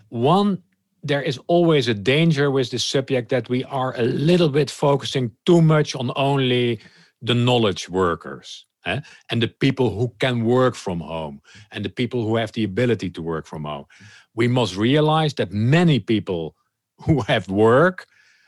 One, 0.10 0.62
there 1.02 1.22
is 1.22 1.40
always 1.48 1.88
a 1.88 1.94
danger 1.94 2.52
with 2.52 2.70
this 2.70 2.84
subject 2.84 3.30
that 3.30 3.50
we 3.50 3.64
are 3.66 3.96
a 3.98 4.04
little 4.04 4.50
bit 4.50 4.70
focusing 4.70 5.32
too 5.46 5.62
much 5.62 5.96
on 5.96 6.12
only 6.16 6.80
the 7.22 7.34
knowledge 7.34 7.90
workers 7.90 8.66
eh? 8.86 9.02
and 9.30 9.42
the 9.42 9.48
people 9.48 9.90
who 9.90 10.14
can 10.20 10.46
work 10.46 10.76
from 10.76 11.00
home 11.00 11.42
and 11.72 11.84
the 11.84 11.90
people 11.90 12.26
who 12.26 12.36
have 12.36 12.52
the 12.52 12.64
ability 12.64 13.10
to 13.12 13.22
work 13.22 13.46
from 13.46 13.64
home. 13.64 13.86
We 14.36 14.48
must 14.48 14.76
realize 14.76 15.34
that 15.36 15.52
many 15.52 16.00
people 16.00 16.56
who 17.06 17.22
have 17.22 17.50
work, 17.50 18.08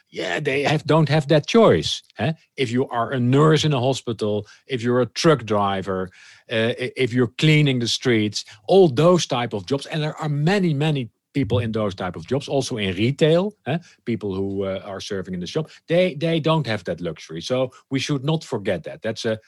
yeah, 0.10 0.40
they 0.40 0.64
have 0.64 0.86
don't 0.86 1.10
have 1.10 1.28
that 1.30 1.48
choice. 1.48 2.02
Eh? 2.20 2.34
If 2.58 2.72
you 2.72 2.88
are 2.90 3.12
a 3.12 3.20
nurse 3.20 3.64
in 3.64 3.74
a 3.74 3.80
hospital, 3.80 4.46
if 4.68 4.84
you're 4.84 5.02
a 5.02 5.06
truck 5.06 5.46
driver, 5.46 6.10
uh, 6.52 6.74
if 6.78 7.14
you're 7.14 7.32
cleaning 7.38 7.80
the 7.80 7.88
streets, 7.88 8.44
all 8.68 8.90
those 8.90 9.26
type 9.26 9.54
of 9.54 9.66
jobs, 9.66 9.86
and 9.86 10.02
there 10.04 10.18
are 10.18 10.30
many, 10.30 10.74
many 10.74 11.10
people 11.34 11.60
in 11.60 11.72
those 11.72 11.96
type 11.96 12.16
of 12.16 12.28
jobs 12.28 12.48
also 12.48 12.78
in 12.78 12.96
retail 12.96 13.54
eh, 13.66 13.78
people 14.06 14.36
who 14.36 14.66
uh, 14.66 14.82
are 14.84 15.00
serving 15.00 15.34
in 15.34 15.40
the 15.40 15.48
shop 15.48 15.70
they 15.88 16.16
they 16.16 16.40
don't 16.40 16.68
have 16.68 16.84
that 16.84 17.00
luxury 17.00 17.42
so 17.42 17.72
we 17.90 18.00
should 18.00 18.24
not 18.24 18.44
forget 18.44 18.84
that 18.84 19.02
that's 19.02 19.26
a 19.26 19.40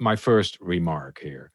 my 0.00 0.16
first 0.16 0.58
remark 0.60 1.20
here. 1.20 1.52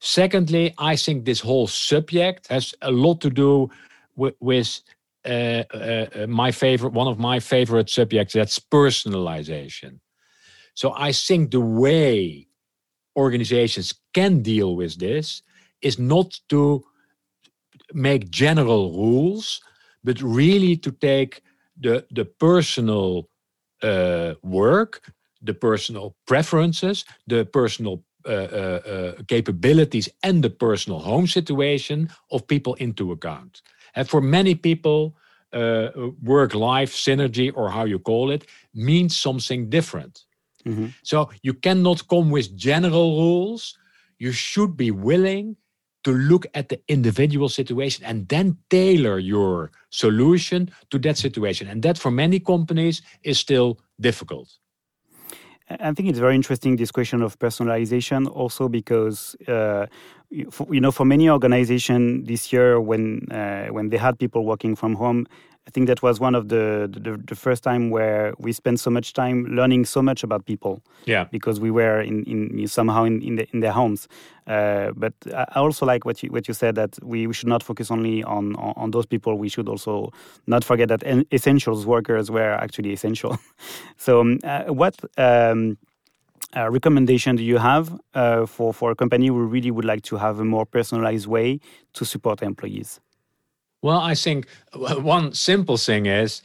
Secondly, 0.00 0.74
I 0.78 0.96
think 0.96 1.24
this 1.24 1.40
whole 1.40 1.66
subject 1.66 2.48
has 2.48 2.74
a 2.82 2.90
lot 2.90 3.20
to 3.20 3.30
do 3.30 3.70
with, 4.16 4.34
with 4.40 4.80
uh, 5.24 5.62
uh, 5.72 6.06
uh, 6.14 6.26
my 6.28 6.50
favorite, 6.50 6.92
one 6.92 7.06
of 7.06 7.18
my 7.18 7.38
favorite 7.38 7.88
subjects. 7.88 8.34
That's 8.34 8.58
personalization. 8.58 10.00
So 10.74 10.92
I 10.96 11.12
think 11.12 11.50
the 11.52 11.60
way 11.60 12.48
organizations 13.16 13.94
can 14.14 14.42
deal 14.42 14.74
with 14.74 14.98
this 14.98 15.42
is 15.80 15.98
not 15.98 16.40
to 16.48 16.82
make 17.92 18.30
general 18.30 18.92
rules, 18.92 19.60
but 20.02 20.20
really 20.20 20.76
to 20.78 20.90
take 20.90 21.42
the 21.78 22.06
the 22.10 22.24
personal 22.24 23.28
uh, 23.82 24.34
work 24.42 25.12
the 25.42 25.54
personal 25.54 26.16
preferences, 26.26 27.04
the 27.26 27.44
personal 27.44 28.04
uh, 28.24 28.28
uh, 28.28 28.80
uh, 28.86 29.22
capabilities, 29.26 30.08
and 30.22 30.42
the 30.44 30.50
personal 30.50 31.00
home 31.00 31.26
situation 31.26 32.08
of 32.30 32.46
people 32.46 32.74
into 32.74 33.12
account. 33.12 33.62
And 33.94 34.08
for 34.08 34.20
many 34.20 34.54
people, 34.54 35.16
uh, 35.52 35.90
work 36.22 36.54
life 36.54 36.92
synergy, 36.94 37.52
or 37.54 37.70
how 37.70 37.84
you 37.84 37.98
call 37.98 38.30
it, 38.30 38.46
means 38.74 39.16
something 39.16 39.68
different. 39.68 40.24
Mm-hmm. 40.64 40.86
So 41.02 41.30
you 41.42 41.54
cannot 41.54 42.08
come 42.08 42.30
with 42.30 42.56
general 42.56 43.16
rules. 43.18 43.76
You 44.18 44.32
should 44.32 44.76
be 44.76 44.90
willing 44.90 45.56
to 46.04 46.12
look 46.12 46.46
at 46.54 46.68
the 46.68 46.80
individual 46.88 47.48
situation 47.48 48.04
and 48.04 48.28
then 48.28 48.56
tailor 48.70 49.18
your 49.18 49.70
solution 49.90 50.70
to 50.90 50.98
that 50.98 51.16
situation. 51.16 51.68
And 51.68 51.82
that 51.82 51.98
for 51.98 52.10
many 52.10 52.40
companies 52.40 53.02
is 53.22 53.38
still 53.38 53.78
difficult. 54.00 54.48
I 55.80 55.92
think 55.92 56.08
it's 56.08 56.18
very 56.18 56.34
interesting 56.34 56.76
this 56.76 56.90
question 56.90 57.22
of 57.22 57.38
personalization, 57.38 58.30
also 58.34 58.68
because 58.68 59.36
uh, 59.48 59.86
you 60.30 60.80
know 60.80 60.90
for 60.90 61.04
many 61.04 61.28
organizations 61.28 62.26
this 62.26 62.52
year 62.52 62.80
when 62.80 63.30
uh, 63.30 63.66
when 63.66 63.90
they 63.90 63.96
had 63.96 64.18
people 64.18 64.44
working 64.44 64.76
from 64.76 64.94
home, 64.94 65.26
I 65.66 65.70
think 65.70 65.86
that 65.86 66.02
was 66.02 66.18
one 66.18 66.34
of 66.34 66.48
the, 66.48 66.90
the, 66.90 67.16
the 67.24 67.36
first 67.36 67.62
time 67.62 67.90
where 67.90 68.34
we 68.38 68.52
spent 68.52 68.80
so 68.80 68.90
much 68.90 69.12
time 69.12 69.44
learning 69.44 69.84
so 69.84 70.02
much 70.02 70.24
about 70.24 70.44
people. 70.44 70.82
Yeah. 71.04 71.24
Because 71.24 71.60
we 71.60 71.70
were 71.70 72.00
in, 72.00 72.24
in 72.24 72.66
somehow 72.66 73.04
in 73.04 73.22
in, 73.22 73.36
the, 73.36 73.48
in 73.52 73.60
their 73.60 73.72
homes. 73.72 74.08
Uh, 74.46 74.90
but 74.96 75.14
I 75.32 75.60
also 75.60 75.86
like 75.86 76.04
what 76.04 76.20
you 76.22 76.30
what 76.30 76.48
you 76.48 76.54
said 76.54 76.74
that 76.74 76.98
we, 77.02 77.28
we 77.28 77.34
should 77.34 77.48
not 77.48 77.62
focus 77.62 77.90
only 77.92 78.24
on, 78.24 78.56
on, 78.56 78.74
on 78.76 78.90
those 78.90 79.06
people. 79.06 79.38
We 79.38 79.48
should 79.48 79.68
also 79.68 80.12
not 80.48 80.64
forget 80.64 80.88
that 80.88 81.04
essentials 81.32 81.86
workers 81.86 82.28
were 82.28 82.54
actually 82.54 82.92
essential. 82.92 83.38
so 83.96 84.20
um, 84.20 84.38
uh, 84.44 84.64
what. 84.64 84.96
Um, 85.16 85.78
uh, 86.54 86.70
recommendation 86.70 87.34
do 87.34 87.42
you 87.42 87.56
have 87.56 87.98
uh, 88.12 88.44
for, 88.44 88.74
for 88.74 88.90
a 88.90 88.94
company 88.94 89.28
who 89.28 89.42
really 89.42 89.70
would 89.70 89.86
like 89.86 90.02
to 90.02 90.16
have 90.16 90.38
a 90.38 90.44
more 90.44 90.66
personalized 90.66 91.26
way 91.26 91.58
to 91.94 92.04
support 92.04 92.42
employees? 92.42 93.00
Well, 93.82 94.00
I 94.00 94.14
think 94.14 94.46
uh, 94.72 94.94
one 95.00 95.32
simple 95.34 95.76
thing 95.76 96.06
is 96.06 96.42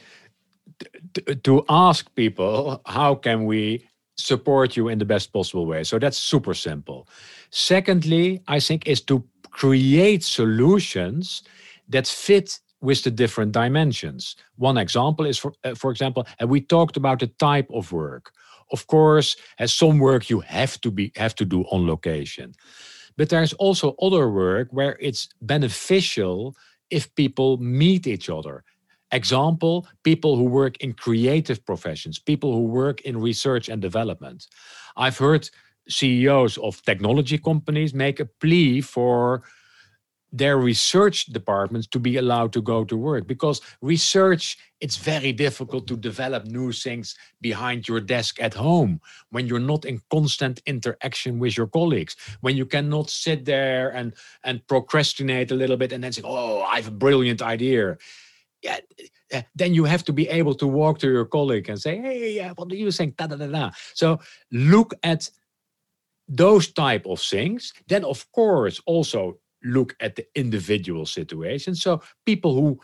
to 1.44 1.64
ask 1.68 2.14
people, 2.14 2.82
how 2.86 3.14
can 3.14 3.46
we 3.46 3.88
support 4.16 4.76
you 4.76 4.88
in 4.88 4.98
the 4.98 5.04
best 5.04 5.32
possible 5.32 5.66
way? 5.66 5.84
So 5.84 5.98
that's 5.98 6.18
super 6.18 6.54
simple. 6.54 7.08
Secondly, 7.50 8.42
I 8.48 8.60
think 8.60 8.86
is 8.86 9.00
to 9.02 9.24
create 9.50 10.24
solutions 10.24 11.42
that 11.88 12.06
fit 12.06 12.58
with 12.80 13.02
the 13.02 13.10
different 13.10 13.52
dimensions. 13.52 14.36
One 14.56 14.76
example 14.76 15.26
is, 15.26 15.38
for, 15.38 15.52
uh, 15.64 15.74
for 15.74 15.90
example, 15.90 16.26
and 16.38 16.50
we 16.50 16.60
talked 16.60 16.96
about 16.96 17.20
the 17.20 17.26
type 17.38 17.68
of 17.72 17.92
work. 17.92 18.32
Of 18.70 18.86
course, 18.86 19.36
as 19.58 19.72
some 19.72 19.98
work 19.98 20.28
you 20.28 20.40
have 20.40 20.80
to 20.82 20.90
be 20.90 21.10
have 21.16 21.34
to 21.36 21.44
do 21.44 21.62
on 21.72 21.86
location, 21.86 22.54
but 23.16 23.30
there's 23.30 23.54
also 23.54 23.94
other 24.00 24.28
work 24.28 24.68
where 24.70 24.96
it's 25.00 25.28
beneficial 25.40 26.54
if 26.90 27.14
people 27.14 27.58
meet 27.58 28.06
each 28.06 28.28
other. 28.30 28.64
Example, 29.10 29.86
people 30.04 30.36
who 30.36 30.44
work 30.44 30.76
in 30.78 30.92
creative 30.92 31.64
professions, 31.64 32.18
people 32.18 32.52
who 32.52 32.64
work 32.64 33.00
in 33.02 33.18
research 33.18 33.68
and 33.68 33.80
development. 33.80 34.46
I've 34.96 35.16
heard 35.16 35.48
CEOs 35.88 36.58
of 36.58 36.82
technology 36.82 37.38
companies 37.38 37.94
make 37.94 38.20
a 38.20 38.26
plea 38.26 38.82
for 38.82 39.42
their 40.32 40.58
research 40.58 41.26
departments 41.26 41.86
to 41.88 41.98
be 41.98 42.16
allowed 42.16 42.52
to 42.52 42.60
go 42.60 42.84
to 42.84 42.96
work. 42.96 43.26
Because 43.26 43.60
research 43.80 44.58
it's 44.80 44.96
very 44.96 45.32
difficult 45.32 45.86
to 45.88 45.96
develop 45.96 46.44
new 46.44 46.70
things 46.70 47.16
behind 47.40 47.88
your 47.88 48.00
desk 48.00 48.40
at 48.40 48.54
home 48.54 49.00
when 49.30 49.46
you're 49.46 49.58
not 49.58 49.84
in 49.84 50.00
constant 50.10 50.60
interaction 50.66 51.38
with 51.38 51.56
your 51.56 51.66
colleagues. 51.66 52.14
When 52.40 52.56
you 52.56 52.66
cannot 52.66 53.10
sit 53.10 53.44
there 53.44 53.90
and 53.90 54.14
and 54.44 54.66
procrastinate 54.68 55.50
a 55.50 55.54
little 55.54 55.76
bit 55.76 55.92
and 55.92 56.04
then 56.04 56.12
say 56.12 56.22
oh 56.24 56.62
i 56.62 56.76
have 56.76 56.88
a 56.88 56.92
brilliant 56.92 57.42
idea. 57.42 57.96
Yeah 58.62 58.78
eh, 59.30 59.42
then 59.54 59.74
you 59.74 59.84
have 59.84 60.04
to 60.04 60.12
be 60.12 60.28
able 60.28 60.54
to 60.54 60.66
walk 60.66 60.98
to 60.98 61.10
your 61.10 61.24
colleague 61.24 61.68
and 61.68 61.80
say 61.80 61.98
hey 61.98 62.32
yeah 62.32 62.52
what 62.54 62.68
do 62.68 62.76
you 62.76 62.92
think? 62.92 63.16
Da, 63.16 63.26
da, 63.26 63.36
da, 63.36 63.46
da. 63.46 63.70
so 63.94 64.20
look 64.52 64.94
at 65.02 65.30
those 66.28 66.70
type 66.70 67.06
of 67.06 67.20
things. 67.20 67.72
Then 67.88 68.04
of 68.04 68.30
course 68.32 68.80
also 68.86 69.38
look 69.64 69.96
at 70.00 70.16
the 70.16 70.26
individual 70.34 71.06
situation. 71.06 71.74
So 71.74 72.02
people 72.24 72.54
who 72.54 72.80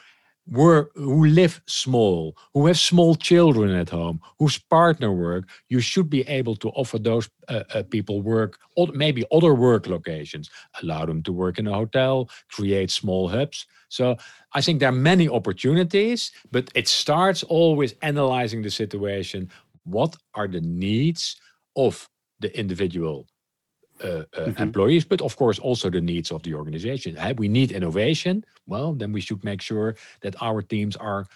work 0.47 0.91
who 0.95 1.27
live 1.27 1.63
small, 1.67 2.37
who 2.53 2.67
have 2.67 2.79
small 2.79 3.15
children 3.15 3.71
at 3.71 3.89
home, 3.89 4.21
whose 4.39 4.59
partner 4.59 5.13
work, 5.13 5.49
you 5.69 5.81
should 5.81 6.11
be 6.11 6.23
able 6.29 6.55
to 6.57 6.69
offer 6.71 6.99
those 6.99 7.29
uh, 7.49 7.63
uh, 7.75 7.83
people 7.85 8.21
work, 8.21 8.59
or 8.77 8.89
maybe 8.93 9.25
other 9.33 9.55
work 9.55 9.87
locations, 9.87 10.51
allow 10.83 11.07
them 11.07 11.23
to 11.23 11.33
work 11.33 11.59
in 11.59 11.67
a 11.67 11.73
hotel, 11.73 12.29
create 12.51 12.91
small 12.91 13.29
hubs. 13.29 13.67
So 13.89 14.17
I 14.53 14.61
think 14.61 14.81
there 14.81 14.89
are 14.89 14.93
many 14.93 15.29
opportunities, 15.29 16.33
but 16.51 16.71
it 16.75 16.89
starts 16.89 17.43
always 17.43 17.95
analyzing 18.03 18.63
the 18.63 18.71
situation. 18.71 19.51
What 19.85 20.17
are 20.35 20.49
the 20.49 20.61
needs 20.61 21.37
of 21.77 22.09
the 22.41 22.57
individual 22.59 23.27
uh, 24.05 24.25
uh, 24.37 24.53
Mhm. 24.53 24.61
employees, 24.61 25.05
but 25.07 25.21
of 25.23 25.37
course 25.37 25.59
also 25.59 25.91
the 25.91 26.01
needs 26.01 26.31
of 26.33 26.43
the 26.43 26.55
organization. 26.55 27.17
We 27.39 27.49
need 27.49 27.73
innovation. 27.73 28.45
Well, 28.67 28.95
then 28.95 29.13
we 29.13 29.21
should 29.21 29.45
make 29.45 29.63
sure 29.63 29.97
that 30.21 30.35
our 30.43 30.63
teams 30.63 30.97
are 30.97 31.27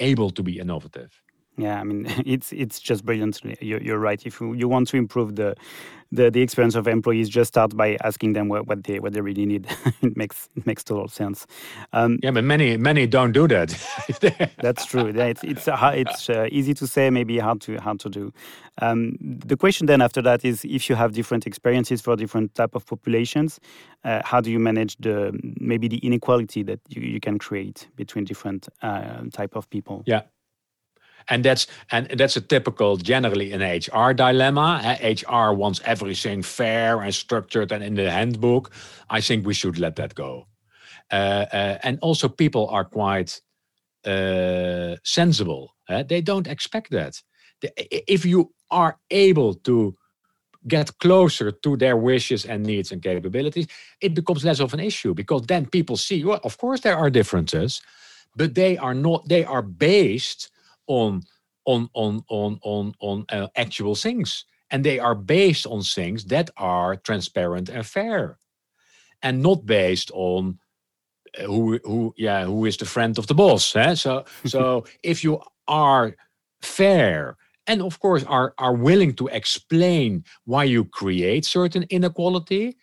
able 0.00 0.30
to 0.30 0.42
be 0.42 0.58
innovative. 0.60 1.22
Yeah, 1.56 1.80
I 1.80 1.84
mean, 1.84 2.06
it's 2.26 2.52
it's 2.52 2.80
just 2.80 3.04
brilliant. 3.04 3.40
You're, 3.60 3.80
you're 3.80 3.98
right. 3.98 4.24
If 4.26 4.40
you, 4.40 4.54
you 4.54 4.68
want 4.68 4.88
to 4.88 4.96
improve 4.96 5.36
the, 5.36 5.54
the 6.10 6.30
the 6.30 6.42
experience 6.42 6.74
of 6.74 6.88
employees, 6.88 7.28
just 7.28 7.48
start 7.48 7.76
by 7.76 7.96
asking 8.02 8.32
them 8.32 8.48
what, 8.48 8.66
what 8.66 8.84
they 8.84 8.98
what 8.98 9.12
they 9.12 9.20
really 9.20 9.46
need. 9.46 9.66
it 10.02 10.16
makes 10.16 10.48
it 10.56 10.66
makes 10.66 10.82
total 10.82 11.08
sense. 11.08 11.46
Um, 11.92 12.18
Yeah, 12.22 12.32
but 12.32 12.44
many 12.44 12.76
many 12.76 13.06
don't 13.06 13.32
do 13.32 13.46
that. 13.48 13.70
That's 14.58 14.84
true. 14.86 15.12
Yeah, 15.14 15.26
it's 15.26 15.44
it's 15.44 15.68
uh, 15.68 15.92
it's 15.94 16.28
uh, 16.28 16.48
easy 16.50 16.74
to 16.74 16.86
say, 16.86 17.10
maybe 17.10 17.38
hard 17.38 17.60
to 17.62 17.76
hard 17.76 18.00
to 18.00 18.08
do. 18.08 18.32
Um, 18.82 19.16
the 19.20 19.56
question 19.56 19.86
then 19.86 20.02
after 20.02 20.20
that 20.22 20.44
is, 20.44 20.64
if 20.64 20.90
you 20.90 20.96
have 20.96 21.12
different 21.12 21.46
experiences 21.46 22.00
for 22.00 22.16
different 22.16 22.56
type 22.56 22.74
of 22.74 22.84
populations, 22.84 23.60
uh, 24.02 24.20
how 24.24 24.40
do 24.40 24.50
you 24.50 24.58
manage 24.58 24.96
the 24.96 25.38
maybe 25.60 25.86
the 25.86 25.98
inequality 25.98 26.64
that 26.64 26.80
you, 26.88 27.02
you 27.02 27.20
can 27.20 27.38
create 27.38 27.86
between 27.94 28.24
different 28.24 28.68
uh, 28.82 29.22
type 29.32 29.54
of 29.54 29.70
people? 29.70 30.02
yeah. 30.06 30.22
And 31.28 31.44
that's 31.44 31.66
and 31.90 32.08
that's 32.18 32.36
a 32.36 32.40
typical 32.40 32.96
generally 32.96 33.52
an 33.52 33.62
HR 33.62 34.12
dilemma. 34.12 34.80
eh, 34.84 35.14
HR 35.14 35.54
wants 35.54 35.80
everything 35.84 36.42
fair 36.42 37.00
and 37.00 37.14
structured 37.14 37.72
and 37.72 37.82
in 37.82 37.94
the 37.94 38.10
handbook. 38.10 38.70
I 39.10 39.20
think 39.20 39.46
we 39.46 39.54
should 39.54 39.78
let 39.78 39.96
that 39.96 40.14
go. 40.14 40.46
Uh, 41.10 41.46
uh, 41.52 41.78
and 41.82 41.98
also, 42.00 42.28
people 42.28 42.68
are 42.68 42.84
quite 42.84 43.40
uh, 44.06 44.96
sensible. 45.04 45.74
eh? 45.88 46.02
They 46.02 46.20
don't 46.20 46.46
expect 46.46 46.90
that. 46.90 47.22
If 47.76 48.24
you 48.24 48.52
are 48.70 48.98
able 49.10 49.54
to 49.54 49.96
get 50.66 50.98
closer 50.98 51.50
to 51.52 51.76
their 51.76 51.96
wishes 51.96 52.44
and 52.46 52.64
needs 52.64 52.92
and 52.92 53.02
capabilities, 53.02 53.66
it 54.00 54.14
becomes 54.14 54.44
less 54.44 54.60
of 54.60 54.74
an 54.74 54.80
issue 54.80 55.14
because 55.14 55.42
then 55.42 55.66
people 55.66 55.96
see, 55.96 56.24
well, 56.24 56.40
of 56.44 56.58
course 56.58 56.80
there 56.80 56.96
are 56.96 57.10
differences, 57.10 57.80
but 58.36 58.54
they 58.54 58.76
are 58.78 58.94
not. 58.94 59.28
They 59.28 59.44
are 59.44 59.62
based 59.62 60.50
on 60.86 61.22
on 61.66 61.88
on 61.94 62.24
on 62.28 62.58
on 62.62 62.94
on 63.00 63.24
uh, 63.30 63.48
actual 63.56 63.94
things, 63.94 64.44
and 64.70 64.84
they 64.84 64.98
are 64.98 65.14
based 65.14 65.66
on 65.66 65.82
things 65.82 66.24
that 66.26 66.50
are 66.56 66.96
transparent 66.96 67.68
and 67.68 67.86
fair, 67.86 68.38
and 69.22 69.42
not 69.42 69.66
based 69.66 70.10
on 70.14 70.58
uh, 71.38 71.44
who 71.44 71.78
who 71.84 72.14
yeah 72.16 72.44
who 72.44 72.64
is 72.64 72.76
the 72.76 72.86
friend 72.86 73.18
of 73.18 73.26
the 73.26 73.34
boss. 73.34 73.74
Eh? 73.76 73.94
So 73.94 74.24
so 74.44 74.84
if 75.02 75.24
you 75.24 75.40
are 75.68 76.14
fair 76.62 77.36
and 77.66 77.82
of 77.82 78.00
course 78.00 78.24
are 78.24 78.54
are 78.58 78.74
willing 78.74 79.14
to 79.14 79.26
explain 79.28 80.24
why 80.44 80.64
you 80.64 80.84
create 80.84 81.44
certain 81.44 81.84
inequality 81.90 82.76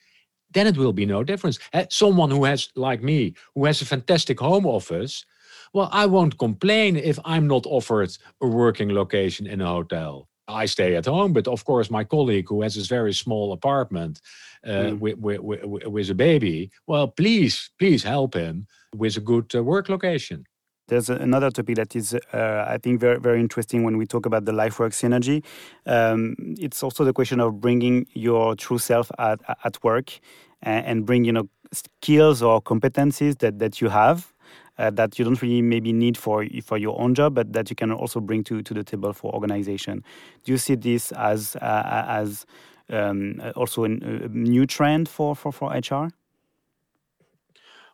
then 0.52 0.68
it 0.68 0.78
will 0.78 0.94
be 0.94 1.06
no 1.06 1.24
difference 1.24 1.60
Eh, 1.74 1.86
someone 1.90 2.30
who 2.32 2.44
has 2.44 2.70
like 2.76 3.02
me 3.02 3.34
who 3.56 3.66
has 3.66 3.82
a 3.82 3.86
fantastic 3.86 4.40
home 4.40 4.66
office 4.66 5.26
well 5.74 5.90
i 5.92 6.06
won't 6.06 6.38
complain 6.38 6.96
if 6.96 7.20
i'm 7.26 7.48
not 7.48 7.66
offered 7.66 8.12
a 8.42 8.48
working 8.48 8.90
location 8.94 9.48
in 9.48 9.62
a 9.62 9.68
hotel 9.68 10.28
i 10.48 10.66
stay 10.66 10.96
at 10.96 11.06
home 11.06 11.34
but 11.34 11.48
of 11.48 11.64
course 11.66 11.90
my 11.90 12.04
colleague 12.04 12.48
who 12.50 12.62
has 12.62 12.76
this 12.76 12.88
very 12.88 13.14
small 13.14 13.54
apartment 13.54 14.20
uh, 14.68 14.94
with, 15.00 15.18
with, 15.18 15.40
with, 15.40 15.88
with 15.88 16.10
a 16.10 16.16
baby 16.16 16.70
well 16.88 17.08
please 17.08 17.72
please 17.80 18.04
help 18.04 18.34
him 18.34 18.68
with 18.96 19.18
a 19.18 19.22
good 19.22 19.52
uh, 19.56 19.64
work 19.64 19.90
location 19.90 20.46
There's 20.88 21.10
another 21.10 21.52
topic 21.52 21.76
that 21.78 21.96
is, 21.96 22.14
uh, 22.14 22.66
I 22.68 22.78
think, 22.78 23.00
very 23.00 23.20
very 23.20 23.40
interesting 23.40 23.86
when 23.86 23.98
we 23.98 24.06
talk 24.06 24.26
about 24.26 24.44
the 24.46 24.52
life 24.52 24.78
work 24.80 24.94
synergy. 24.94 25.42
Um, 25.86 26.36
it's 26.60 26.84
also 26.84 27.06
the 27.06 27.14
question 27.14 27.40
of 27.40 27.62
bringing 27.62 28.06
your 28.14 28.56
true 28.56 28.78
self 28.80 29.10
at 29.18 29.40
at 29.64 29.82
work, 29.84 30.20
and, 30.62 30.86
and 30.86 31.06
bring 31.06 31.24
you 31.24 31.32
know 31.32 31.48
skills 31.72 32.42
or 32.42 32.62
competencies 32.62 33.38
that 33.40 33.60
that 33.60 33.80
you 33.80 33.90
have. 33.90 34.34
Uh, 34.82 34.90
that 34.90 35.20
you 35.20 35.26
don't 35.26 35.42
really 35.42 35.62
maybe 35.62 35.94
need 35.94 36.18
for 36.18 36.46
for 36.64 36.78
your 36.80 37.00
own 37.00 37.14
job, 37.14 37.34
but 37.36 37.54
that 37.54 37.70
you 37.70 37.76
can 37.76 37.92
also 37.92 38.20
bring 38.20 38.44
to, 38.44 38.62
to 38.64 38.74
the 38.74 38.84
table 38.84 39.14
for 39.14 39.32
organization. 39.34 40.04
Do 40.44 40.52
you 40.52 40.58
see 40.58 40.76
this 40.76 41.12
as 41.12 41.56
uh, 41.62 42.06
as 42.22 42.46
um, 42.90 43.42
also 43.56 43.84
a, 43.86 43.88
a 43.88 44.28
new 44.30 44.66
trend 44.66 45.08
for, 45.08 45.36
for, 45.36 45.52
for 45.52 45.72
HR? 45.72 46.10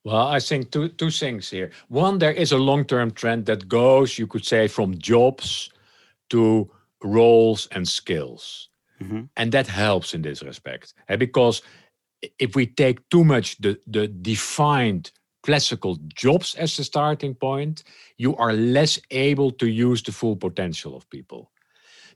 Well, 0.04 0.28
I 0.38 0.40
think 0.40 0.72
two 0.72 0.88
two 0.90 1.12
things 1.12 1.50
here. 1.50 1.72
One, 1.90 2.20
there 2.20 2.32
is 2.42 2.52
a 2.52 2.58
long-term 2.58 3.12
trend 3.12 3.46
that 3.46 3.68
goes, 3.68 4.18
you 4.18 4.28
could 4.28 4.46
say, 4.46 4.68
from 4.68 4.98
jobs 4.98 5.70
to 6.30 6.70
roles 7.04 7.68
and 7.72 7.88
skills. 7.88 8.70
Mhm. 9.02 9.30
And 9.36 9.52
that 9.52 9.68
helps 9.68 10.14
in 10.14 10.22
this 10.22 10.42
respect. 10.44 10.94
eh, 11.10 11.18
Because 11.18 11.62
if 12.40 12.56
we 12.56 12.66
take 12.66 13.00
too 13.10 13.24
much 13.24 13.58
the, 13.62 13.78
the 13.92 14.08
defined 14.08 15.12
classical 15.48 15.98
jobs 16.14 16.56
as 16.56 16.76
the 16.76 16.84
starting 16.84 17.34
point, 17.34 17.84
you 18.18 18.36
are 18.36 18.52
less 18.52 19.00
able 19.12 19.50
to 19.50 19.68
use 19.68 20.04
the 20.04 20.12
full 20.12 20.36
potential 20.36 20.94
of 20.94 21.10
people. 21.10 21.50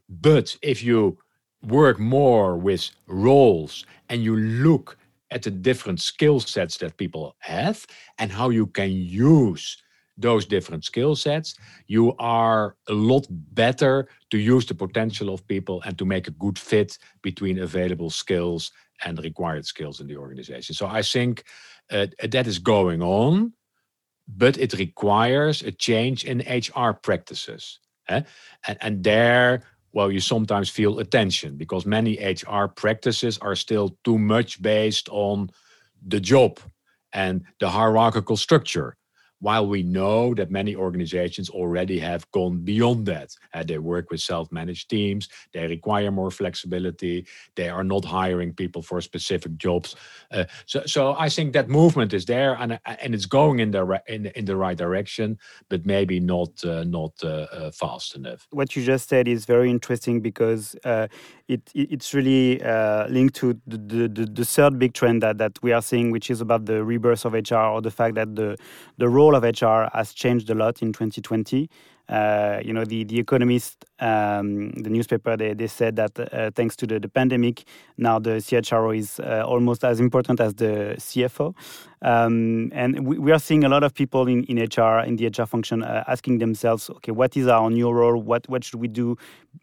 But 0.10 0.58
if 0.62 0.84
you 0.84 1.18
work 1.64 1.98
more 1.98 2.58
with 2.58 2.92
roles 3.08 3.86
and 4.10 4.22
you 4.22 4.36
look 4.36 4.98
at 5.32 5.44
the 5.44 5.52
different 5.52 6.02
skill 6.02 6.42
sets 6.42 6.78
that 6.80 6.98
people 6.98 7.36
have 7.40 7.88
and 8.20 8.30
how 8.32 8.50
you 8.50 8.68
can 8.68 8.92
use 8.92 9.82
those 10.18 10.46
different 10.46 10.84
skill 10.84 11.16
sets, 11.16 11.56
you 11.88 12.14
are 12.20 12.76
a 12.90 12.94
lot 12.94 13.26
better 13.30 14.10
to 14.30 14.38
use 14.38 14.66
the 14.66 14.76
potential 14.76 15.34
of 15.34 15.48
people 15.48 15.82
and 15.86 15.98
to 15.98 16.06
make 16.06 16.28
a 16.28 16.32
good 16.32 16.60
fit 16.60 16.98
between 17.22 17.60
available 17.60 18.10
skills 18.10 18.72
and 19.06 19.24
required 19.24 19.66
skills 19.66 20.02
in 20.02 20.08
the 20.08 20.18
organization. 20.18 20.76
So 20.76 20.86
I 20.86 21.02
think 21.02 21.44
uh, 21.92 22.08
that 22.30 22.48
is 22.48 22.60
going 22.60 23.02
on, 23.02 23.54
but 24.28 24.58
it 24.58 24.74
requires 24.74 25.62
a 25.62 25.72
change 25.72 26.24
in 26.24 26.40
HR 26.40 26.94
practices. 26.94 27.80
eh? 28.10 28.22
And, 28.68 28.78
and 28.82 29.04
there, 29.04 29.64
well, 29.94 30.12
you 30.12 30.20
sometimes 30.20 30.70
feel 30.70 31.00
a 31.00 31.06
tension 31.06 31.58
because 31.58 31.86
many 31.86 32.18
HR 32.18 32.68
practices 32.68 33.38
are 33.40 33.56
still 33.56 33.98
too 34.04 34.18
much 34.18 34.62
based 34.62 35.10
on 35.10 35.50
the 36.06 36.20
job 36.20 36.60
and 37.14 37.44
the 37.60 37.70
hierarchical 37.70 38.38
structure. 38.38 38.96
While 39.42 39.68
we 39.68 39.84
know 39.84 40.34
that 40.36 40.50
many 40.52 40.76
organizations 40.76 41.50
already 41.50 42.00
have 42.00 42.30
gone 42.32 42.60
beyond 42.60 43.06
that. 43.08 43.30
Uh, 43.54 43.64
they 43.64 43.78
work 43.78 44.10
with 44.12 44.22
self 44.22 44.52
managed 44.52 44.90
teams, 44.90 45.28
they 45.54 45.68
require 45.68 46.12
more 46.12 46.32
flexibility, 46.32 47.26
they 47.56 47.70
are 47.70 47.84
not 47.84 48.06
hiring 48.06 48.54
people 48.54 48.82
for 48.82 49.02
specific 49.02 49.58
jobs. 49.58 49.96
Uh, 50.32 50.46
so, 50.66 50.84
so 50.86 51.16
I 51.18 51.28
think 51.30 51.54
that 51.54 51.68
movement 51.70 52.14
is 52.14 52.26
there 52.26 52.54
and, 52.60 52.80
and 52.86 53.14
it's 53.14 53.26
going 53.26 53.60
in 53.60 53.72
the, 53.72 54.02
in, 54.08 54.28
in 54.28 54.46
the 54.46 54.56
right 54.56 54.78
direction, 54.78 55.38
but 55.70 55.86
maybe 55.86 56.20
not, 56.20 56.64
uh, 56.64 56.84
not 56.86 57.12
uh, 57.24 57.28
uh, 57.52 57.72
fast 57.72 58.16
enough. 58.16 58.48
what 58.52 58.76
you 58.76 58.84
just 58.84 59.10
said 59.10 59.28
is 59.28 59.46
very 59.46 59.70
interesting 59.70 60.22
because 60.22 60.76
uh, 60.86 61.08
it, 61.48 61.62
it- 61.74 61.92
it's 61.92 62.14
really 62.14 62.62
uh, 62.64 63.08
linked 63.08 63.36
to 63.36 63.60
the, 63.68 63.78
the, 63.78 64.08
the, 64.08 64.26
the 64.26 64.46
third 64.46 64.80
big 64.80 64.94
trend 64.94 65.22
that, 65.24 65.38
that 65.38 65.54
we 65.62 65.72
are 65.74 65.82
seeing, 65.82 66.12
which 66.12 66.30
is 66.30 66.40
about 66.42 66.66
the 66.66 66.84
rebirth 66.84 67.26
of 67.26 67.34
HR 67.34 67.56
or 67.76 67.82
the 67.82 67.92
fact 67.92 68.16
that 68.16 68.36
the, 68.36 68.56
the 68.98 69.10
role 69.10 69.31
of 69.36 69.44
HR 69.44 69.90
has 69.96 70.14
changed 70.14 70.50
a 70.50 70.56
lot 70.56 70.82
in 70.82 70.94
2020. 70.94 71.70
Uh, 72.10 72.60
you 72.66 72.74
know, 72.74 72.84
the, 72.84 73.06
the 73.06 73.18
Economist, 73.18 73.86
um, 74.00 74.72
the 74.72 74.90
newspaper, 74.90 75.38
they, 75.38 75.54
they 75.54 75.68
said 75.68 75.96
that 75.96 76.20
uh, 76.20 76.52
thanks 76.52 76.76
to 76.76 76.86
the, 76.86 77.00
the 77.00 77.08
pandemic, 77.08 77.64
now 77.98 78.20
the 78.20 78.32
CHRO 78.32 78.98
is 78.98 79.22
uh, 79.22 79.44
almost 79.46 79.86
as 79.86 80.02
important 80.02 80.42
as 80.42 80.54
the 80.56 80.96
CFO. 80.98 81.56
Um, 82.02 82.70
and 82.74 83.08
we, 83.08 83.18
we 83.18 83.32
are 83.32 83.40
seeing 83.40 83.64
a 83.64 83.70
lot 83.70 83.84
of 83.84 83.94
people 83.94 84.28
in, 84.28 84.44
in 84.46 84.58
HR, 84.58 85.00
in 85.06 85.16
the 85.16 85.28
HR 85.28 85.46
function, 85.46 85.84
uh, 85.84 86.04
asking 86.06 86.40
themselves, 86.40 86.90
okay, 86.90 87.14
what 87.14 87.38
is 87.38 87.48
our 87.48 87.70
new 87.70 87.90
role? 87.90 88.22
What, 88.22 88.50
what 88.50 88.66
should 88.66 88.82
we 88.82 88.90
do 88.90 89.16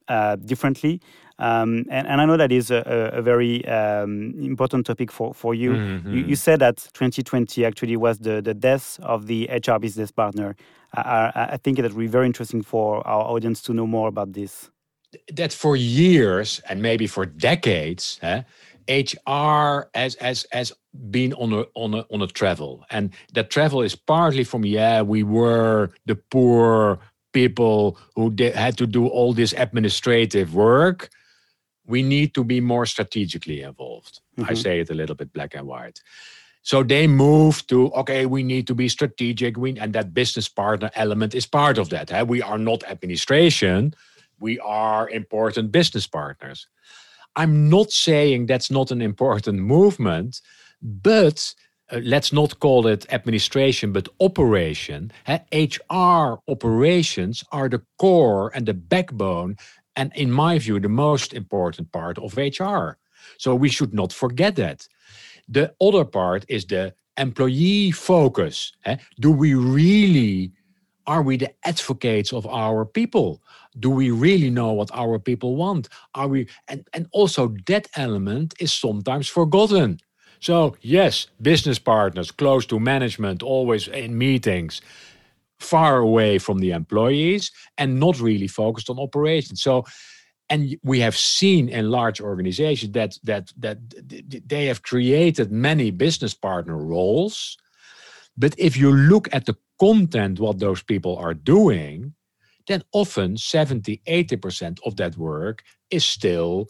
uh, 0.09 0.37
differently? 0.37 1.03
Um, 1.39 1.85
and, 1.89 2.07
and 2.09 2.21
I 2.21 2.25
know 2.25 2.37
that 2.37 2.51
is 2.51 2.71
a, 2.71 2.83
a, 3.13 3.23
very 3.23 3.65
um, 3.69 4.35
important 4.41 4.87
topic 4.87 5.13
for, 5.13 5.33
for 5.33 5.55
you. 5.55 5.75
you. 6.05 6.25
You 6.27 6.37
said 6.37 6.59
that 6.61 6.79
2020 6.95 7.65
actually 7.65 7.97
was 7.97 8.19
the, 8.19 8.43
the 8.43 8.55
death 8.55 8.99
of 9.03 9.29
the 9.29 9.49
HR 9.49 9.79
business 9.79 10.11
partner. 10.11 10.57
I, 10.95 11.01
I, 11.35 11.49
I 11.53 11.57
think 11.59 11.77
that 11.77 11.93
would 11.93 12.01
be 12.01 12.09
very 12.09 12.27
interesting 12.27 12.63
for 12.63 13.07
our 13.07 13.23
audience 13.23 13.63
to 13.63 13.73
know 13.73 13.87
more 13.87 14.09
about 14.09 14.33
this. 14.33 14.71
that 15.33 15.53
for 15.53 15.77
years 15.77 16.61
and 16.69 16.83
maybe 16.83 17.07
for 17.07 17.25
decades, 17.25 18.19
eh, 18.23 18.43
HR 18.89 19.91
has 19.95 20.17
has 20.17 20.47
has 20.51 20.73
been 21.11 21.35
on 21.35 21.53
a 21.53 21.65
on 21.75 21.95
a 21.95 22.07
on 22.11 22.23
a 22.23 22.27
travel, 22.27 22.85
and 22.91 23.11
that 23.35 23.51
travel 23.51 23.83
is 23.83 23.95
partly 23.95 24.45
from 24.45 24.65
yeah 24.65 25.03
we 25.03 25.23
were 25.23 25.91
the 26.07 26.15
poor 26.15 26.99
people 27.33 27.99
who 28.17 28.31
did, 28.31 28.55
had 28.55 28.79
to 28.79 28.87
do 28.87 29.07
all 29.07 29.35
this 29.35 29.53
administrative 29.53 30.55
work. 30.55 31.11
We 31.89 32.03
need 32.03 32.35
to 32.35 32.45
be 32.45 32.61
more 32.61 32.87
strategically 32.87 33.63
involved. 33.63 34.21
I 34.51 34.55
say 34.55 34.81
it 34.81 34.91
a 34.91 34.95
little 34.95 35.17
bit 35.17 35.33
black 35.33 35.55
and 35.57 35.67
white. 35.67 36.01
So 36.63 36.83
they 36.83 37.07
move 37.07 37.67
to 37.69 37.91
okay, 37.95 38.27
we 38.27 38.43
need 38.43 38.67
to 38.67 38.75
be 38.75 38.89
strategic. 38.89 39.57
We 39.57 39.79
and 39.81 39.93
that 39.95 40.13
business 40.13 40.49
partner 40.49 40.91
element 40.95 41.35
is 41.35 41.47
part 41.47 41.79
of 41.79 41.89
that. 41.89 42.13
eh? 42.13 42.23
We 42.23 42.43
are 42.43 42.59
not 42.59 42.85
administration. 42.85 43.95
We 44.41 44.59
are 44.61 45.09
important 45.11 45.73
business 45.73 46.07
partners. 46.07 46.69
I'm 47.37 47.69
not 47.69 47.91
saying 47.91 48.47
that's 48.47 48.71
not 48.71 48.91
an 48.91 49.01
important 49.01 49.61
movement, 49.61 50.41
but 50.83 51.55
uh, 51.91 52.01
let's 52.03 52.33
not 52.33 52.59
call 52.61 52.87
it 52.87 53.07
administration, 53.13 53.93
but 53.93 54.09
operation. 54.21 55.11
Eh, 55.27 55.39
HR 55.53 56.41
operations 56.49 57.45
are 57.51 57.69
the 57.69 57.83
core 57.99 58.51
and 58.55 58.67
the 58.67 58.75
backbone, 58.75 59.57
and 59.99 60.13
in 60.15 60.31
my 60.31 60.59
view, 60.59 60.81
the 60.81 60.89
most 60.89 61.35
important 61.35 61.93
part 61.93 62.19
of 62.19 62.37
HR. 62.39 62.99
So 63.39 63.55
we 63.55 63.69
should 63.69 63.93
not 63.93 64.13
forget 64.13 64.57
that. 64.57 64.89
The 65.49 65.75
other 65.81 66.05
part 66.05 66.45
is 66.49 66.65
the 66.67 66.95
employee 67.19 67.91
focus. 67.91 68.73
eh? 68.87 68.97
Do 69.21 69.33
we 69.33 69.55
really 69.55 70.53
are 71.09 71.23
we 71.23 71.37
the 71.39 71.53
advocates 71.65 72.33
of 72.33 72.47
our 72.47 72.85
people 72.85 73.43
do 73.81 73.91
we 73.91 74.11
really 74.11 74.51
know 74.51 74.73
what 74.73 74.91
our 74.93 75.19
people 75.19 75.57
want 75.57 75.89
are 76.15 76.29
we 76.29 76.47
and, 76.69 76.87
and 76.93 77.09
also 77.13 77.55
that 77.67 77.89
element 77.97 78.55
is 78.61 78.73
sometimes 78.73 79.27
forgotten 79.29 79.99
so 80.41 80.77
yes 80.83 81.29
business 81.41 81.79
partners 81.79 82.31
close 82.31 82.67
to 82.67 82.79
management 82.79 83.43
always 83.43 83.89
in 83.89 84.17
meetings 84.19 84.83
far 85.61 85.99
away 85.99 86.39
from 86.39 86.59
the 86.59 86.71
employees 86.71 87.51
and 87.77 87.99
not 87.99 88.21
really 88.21 88.49
focused 88.49 88.91
on 88.91 88.99
operations 88.99 89.63
so 89.63 89.85
and 90.51 90.79
we 90.83 90.99
have 90.99 91.17
seen 91.17 91.69
in 91.69 91.91
large 91.91 92.21
organizations 92.21 92.93
that 92.93 93.19
that 93.23 93.53
that 93.57 93.79
they 94.49 94.67
have 94.67 94.83
created 94.83 95.51
many 95.51 95.91
business 95.91 96.35
partner 96.35 96.77
roles 96.77 97.57
but 98.39 98.55
if 98.57 98.77
you 98.77 98.93
look 98.93 99.29
at 99.33 99.47
the 99.47 99.57
content, 99.81 100.39
what 100.39 100.61
those 100.61 100.83
people 100.83 101.17
are 101.17 101.35
doing, 101.35 102.15
then 102.69 102.83
often 102.93 103.37
70, 103.37 104.01
80% 104.07 104.79
of 104.87 104.97
that 104.97 105.17
work 105.17 105.65
is 105.91 106.05
still 106.05 106.69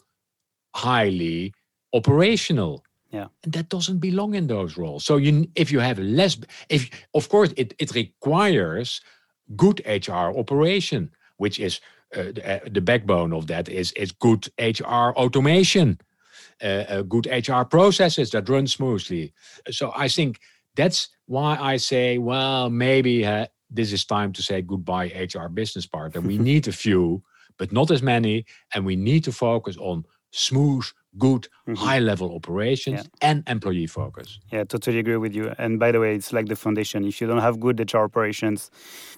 highly 0.75 1.53
operational. 1.93 2.83
Yeah. 3.11 3.27
And 3.43 3.53
that 3.53 3.69
doesn't 3.69 3.99
belong 3.99 4.35
in 4.35 4.47
those 4.47 4.77
roles. 4.77 5.05
So 5.05 5.17
you 5.17 5.47
if 5.55 5.71
you 5.71 5.79
have 5.79 5.99
less 5.99 6.37
if 6.69 6.89
of 7.13 7.29
course 7.29 7.53
it, 7.57 7.73
it 7.79 7.93
requires 7.95 9.01
good 9.55 9.81
HR 9.85 10.37
operation, 10.37 11.09
which 11.37 11.59
is 11.59 11.79
uh, 12.15 12.31
the, 12.33 12.55
uh, 12.55 12.59
the 12.71 12.81
backbone 12.81 13.33
of 13.33 13.47
that 13.47 13.69
is 13.69 13.91
is 13.93 14.11
good 14.11 14.47
HR 14.59 15.11
automation, 15.15 15.99
uh, 16.61 16.85
uh, 16.89 17.01
good 17.01 17.27
HR 17.27 17.63
processes 17.63 18.29
that 18.31 18.49
run 18.49 18.67
smoothly. 18.67 19.33
So 19.71 19.91
I 19.95 20.07
think 20.07 20.39
that's 20.75 21.09
why 21.25 21.57
I 21.59 21.77
say, 21.77 22.17
well, 22.17 22.69
maybe 22.69 23.25
uh, 23.25 23.47
this 23.69 23.91
is 23.91 24.05
time 24.05 24.33
to 24.33 24.41
say 24.41 24.61
goodbye, 24.61 25.11
HR 25.33 25.47
business 25.47 25.85
partner. 25.85 26.21
We 26.21 26.37
need 26.49 26.67
a 26.67 26.71
few, 26.71 27.23
but 27.57 27.71
not 27.71 27.91
as 27.91 28.01
many, 28.01 28.45
and 28.73 28.85
we 28.85 28.95
need 28.95 29.23
to 29.25 29.31
focus 29.31 29.77
on 29.77 30.05
smooth, 30.31 30.85
good, 31.17 31.47
high-level 31.75 32.33
operations 32.35 33.09
and 33.21 33.43
employee 33.47 33.87
focus. 33.87 34.39
Yeah, 34.51 34.63
totally 34.63 34.99
agree 34.99 35.17
with 35.17 35.35
you. 35.35 35.53
And 35.57 35.79
by 35.79 35.91
the 35.91 35.99
way, 35.99 36.15
it's 36.15 36.31
like 36.31 36.47
the 36.47 36.55
foundation. 36.55 37.03
If 37.03 37.19
you 37.19 37.27
don't 37.27 37.41
have 37.41 37.59
good 37.59 37.79
HR 37.79 37.99
operations, 37.99 38.71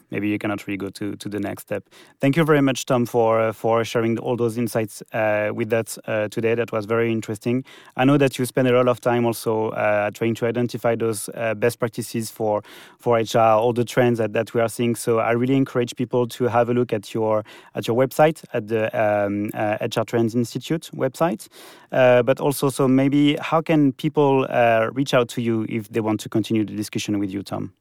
maybe 0.10 0.30
you 0.30 0.38
cannot 0.38 0.65
really 0.67 0.77
go 0.77 0.89
to, 0.89 1.15
to 1.15 1.30
the 1.30 1.39
next 1.39 1.63
step. 1.63 1.84
Thank 2.19 2.38
you 2.38 2.43
very 2.43 2.62
much, 2.62 2.86
Tom, 2.86 3.06
for 3.06 3.39
uh, 3.39 3.54
for 3.54 3.84
sharing 3.84 4.17
all 4.19 4.36
those 4.36 4.58
insights 4.58 5.01
uh, 5.13 5.51
with 5.54 5.73
us 5.73 5.97
uh, 6.06 6.27
today. 6.30 6.56
That 6.56 6.71
was 6.71 6.86
very 6.86 7.12
interesting. 7.12 7.63
I 7.95 8.06
know 8.06 8.17
that 8.17 8.38
you 8.38 8.45
spend 8.45 8.67
a 8.67 8.71
lot 8.71 8.88
of 8.88 9.01
time 9.01 9.25
also 9.25 9.69
uh, 9.69 10.12
trying 10.12 10.36
to 10.36 10.45
identify 10.45 10.95
those 10.95 11.30
uh, 11.34 11.54
best 11.56 11.80
practices 11.80 12.30
for 12.30 12.63
for 12.99 13.17
HR, 13.17 13.38
all 13.39 13.73
the 13.73 13.86
trends 13.86 14.19
that, 14.19 14.34
that 14.34 14.54
we 14.54 14.62
are 14.62 14.69
seeing. 14.69 14.95
So 14.95 15.19
I 15.19 15.32
really 15.32 15.56
encourage 15.56 15.95
people 15.95 16.27
to 16.27 16.45
have 16.45 16.69
a 16.69 16.73
look 16.73 16.93
at 16.93 17.13
your 17.13 17.43
at 17.75 17.88
your 17.88 17.97
website, 17.97 18.43
at 18.54 18.67
the 18.67 18.84
um, 18.97 19.49
uh, 19.54 19.77
HR 19.82 20.04
Trends 20.04 20.36
Institute 20.36 20.89
website. 20.93 21.47
Uh, 21.91 22.23
but 22.23 22.39
also, 22.39 22.69
so 22.69 22.88
maybe 22.88 23.36
how 23.38 23.62
can 23.62 23.91
people 23.93 24.47
uh, 24.49 24.89
reach 24.93 25.13
out 25.13 25.27
to 25.30 25.41
you 25.41 25.65
if 25.67 25.89
they 25.89 25.99
want 25.99 26.19
to 26.21 26.30
continue 26.30 26.63
the 26.65 26.75
discussion 26.75 27.19
with 27.19 27.30
you, 27.30 27.43
Tom? 27.43 27.73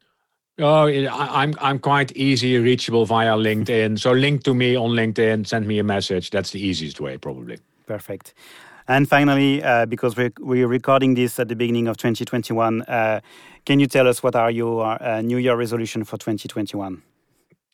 Oh, 0.58 0.88
I'm 0.88 1.54
I'm 1.60 1.78
quite 1.78 2.12
easy 2.16 2.58
reachable 2.58 3.06
via 3.06 3.34
LinkedIn. 3.34 3.98
So 3.98 4.12
link 4.12 4.42
to 4.44 4.52
me 4.52 4.76
on 4.76 4.90
LinkedIn, 4.90 5.46
send 5.46 5.66
me 5.66 5.78
a 5.78 5.84
message. 5.84 6.30
That's 6.30 6.50
the 6.50 6.60
easiest 6.60 7.00
way, 7.00 7.16
probably. 7.16 7.58
Perfect. 7.86 8.34
And 8.86 9.08
finally, 9.08 9.62
uh, 9.62 9.86
because 9.86 10.16
we're, 10.16 10.32
we're 10.40 10.66
recording 10.66 11.14
this 11.14 11.38
at 11.38 11.48
the 11.48 11.54
beginning 11.54 11.86
of 11.86 11.96
2021, 11.96 12.82
uh, 12.82 13.20
can 13.64 13.78
you 13.78 13.86
tell 13.86 14.08
us 14.08 14.22
what 14.22 14.34
are 14.34 14.50
your 14.50 15.00
uh, 15.02 15.22
New 15.22 15.36
Year 15.38 15.54
resolution 15.54 16.02
for 16.04 16.16
2021? 16.16 17.00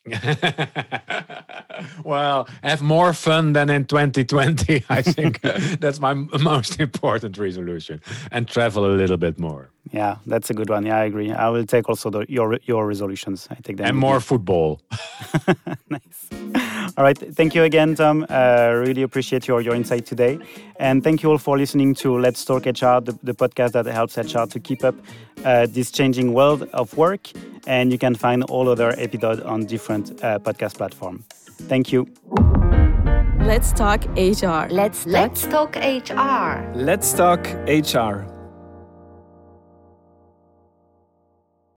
well, 2.03 2.47
have 2.63 2.81
more 2.81 3.13
fun 3.13 3.53
than 3.53 3.69
in 3.69 3.85
2020. 3.85 4.85
I 4.89 5.01
think 5.01 5.41
that's 5.79 5.99
my 5.99 6.13
most 6.13 6.79
important 6.79 7.37
resolution, 7.37 8.01
and 8.31 8.47
travel 8.47 8.85
a 8.85 8.93
little 8.95 9.17
bit 9.17 9.39
more, 9.39 9.69
Yeah, 9.91 10.17
that's 10.25 10.49
a 10.49 10.53
good 10.53 10.69
one. 10.69 10.85
Yeah, 10.85 10.97
I 10.97 11.05
agree. 11.05 11.31
I 11.31 11.49
will 11.49 11.65
take 11.65 11.89
also 11.89 12.09
the, 12.09 12.25
your 12.27 12.59
your 12.63 12.87
resolutions. 12.87 13.47
I 13.49 13.55
take 13.55 13.77
them. 13.77 13.87
and 13.87 13.97
more 13.97 14.19
football. 14.19 14.81
nice. 15.89 16.29
All 16.97 17.03
right. 17.03 17.17
Thank 17.17 17.53
you 17.53 17.63
again, 17.63 17.95
Tom. 17.95 18.25
Uh, 18.29 18.71
really 18.85 19.03
appreciate 19.03 19.47
your, 19.47 19.61
your 19.61 19.75
insight 19.75 20.05
today. 20.05 20.39
And 20.79 21.03
thank 21.03 21.21
you 21.21 21.29
all 21.29 21.37
for 21.37 21.57
listening 21.57 21.93
to 21.95 22.17
Let's 22.17 22.43
Talk 22.45 22.65
HR, 22.65 23.01
the, 23.01 23.17
the 23.23 23.33
podcast 23.33 23.71
that 23.73 23.85
helps 23.85 24.17
HR 24.17 24.45
to 24.45 24.59
keep 24.59 24.83
up 24.83 24.95
uh, 25.43 25.67
this 25.69 25.91
changing 25.91 26.33
world 26.33 26.63
of 26.73 26.95
work. 26.97 27.29
And 27.67 27.91
you 27.91 27.97
can 27.97 28.15
find 28.15 28.43
all 28.45 28.69
other 28.69 28.93
episodes 28.97 29.41
on 29.41 29.65
different 29.65 29.96
uh, 30.05 30.39
podcast 30.39 30.77
platform. 30.77 31.23
Thank 31.67 31.91
you. 31.91 32.07
Let's 33.47 33.71
talk 33.71 34.05
HR. 34.17 34.67
Let's 34.69 35.05
Let's 35.05 35.47
talk 35.47 35.75
HR. 35.75 36.71
Let's 36.75 37.13
talk 37.13 37.47
HR. 37.67 38.36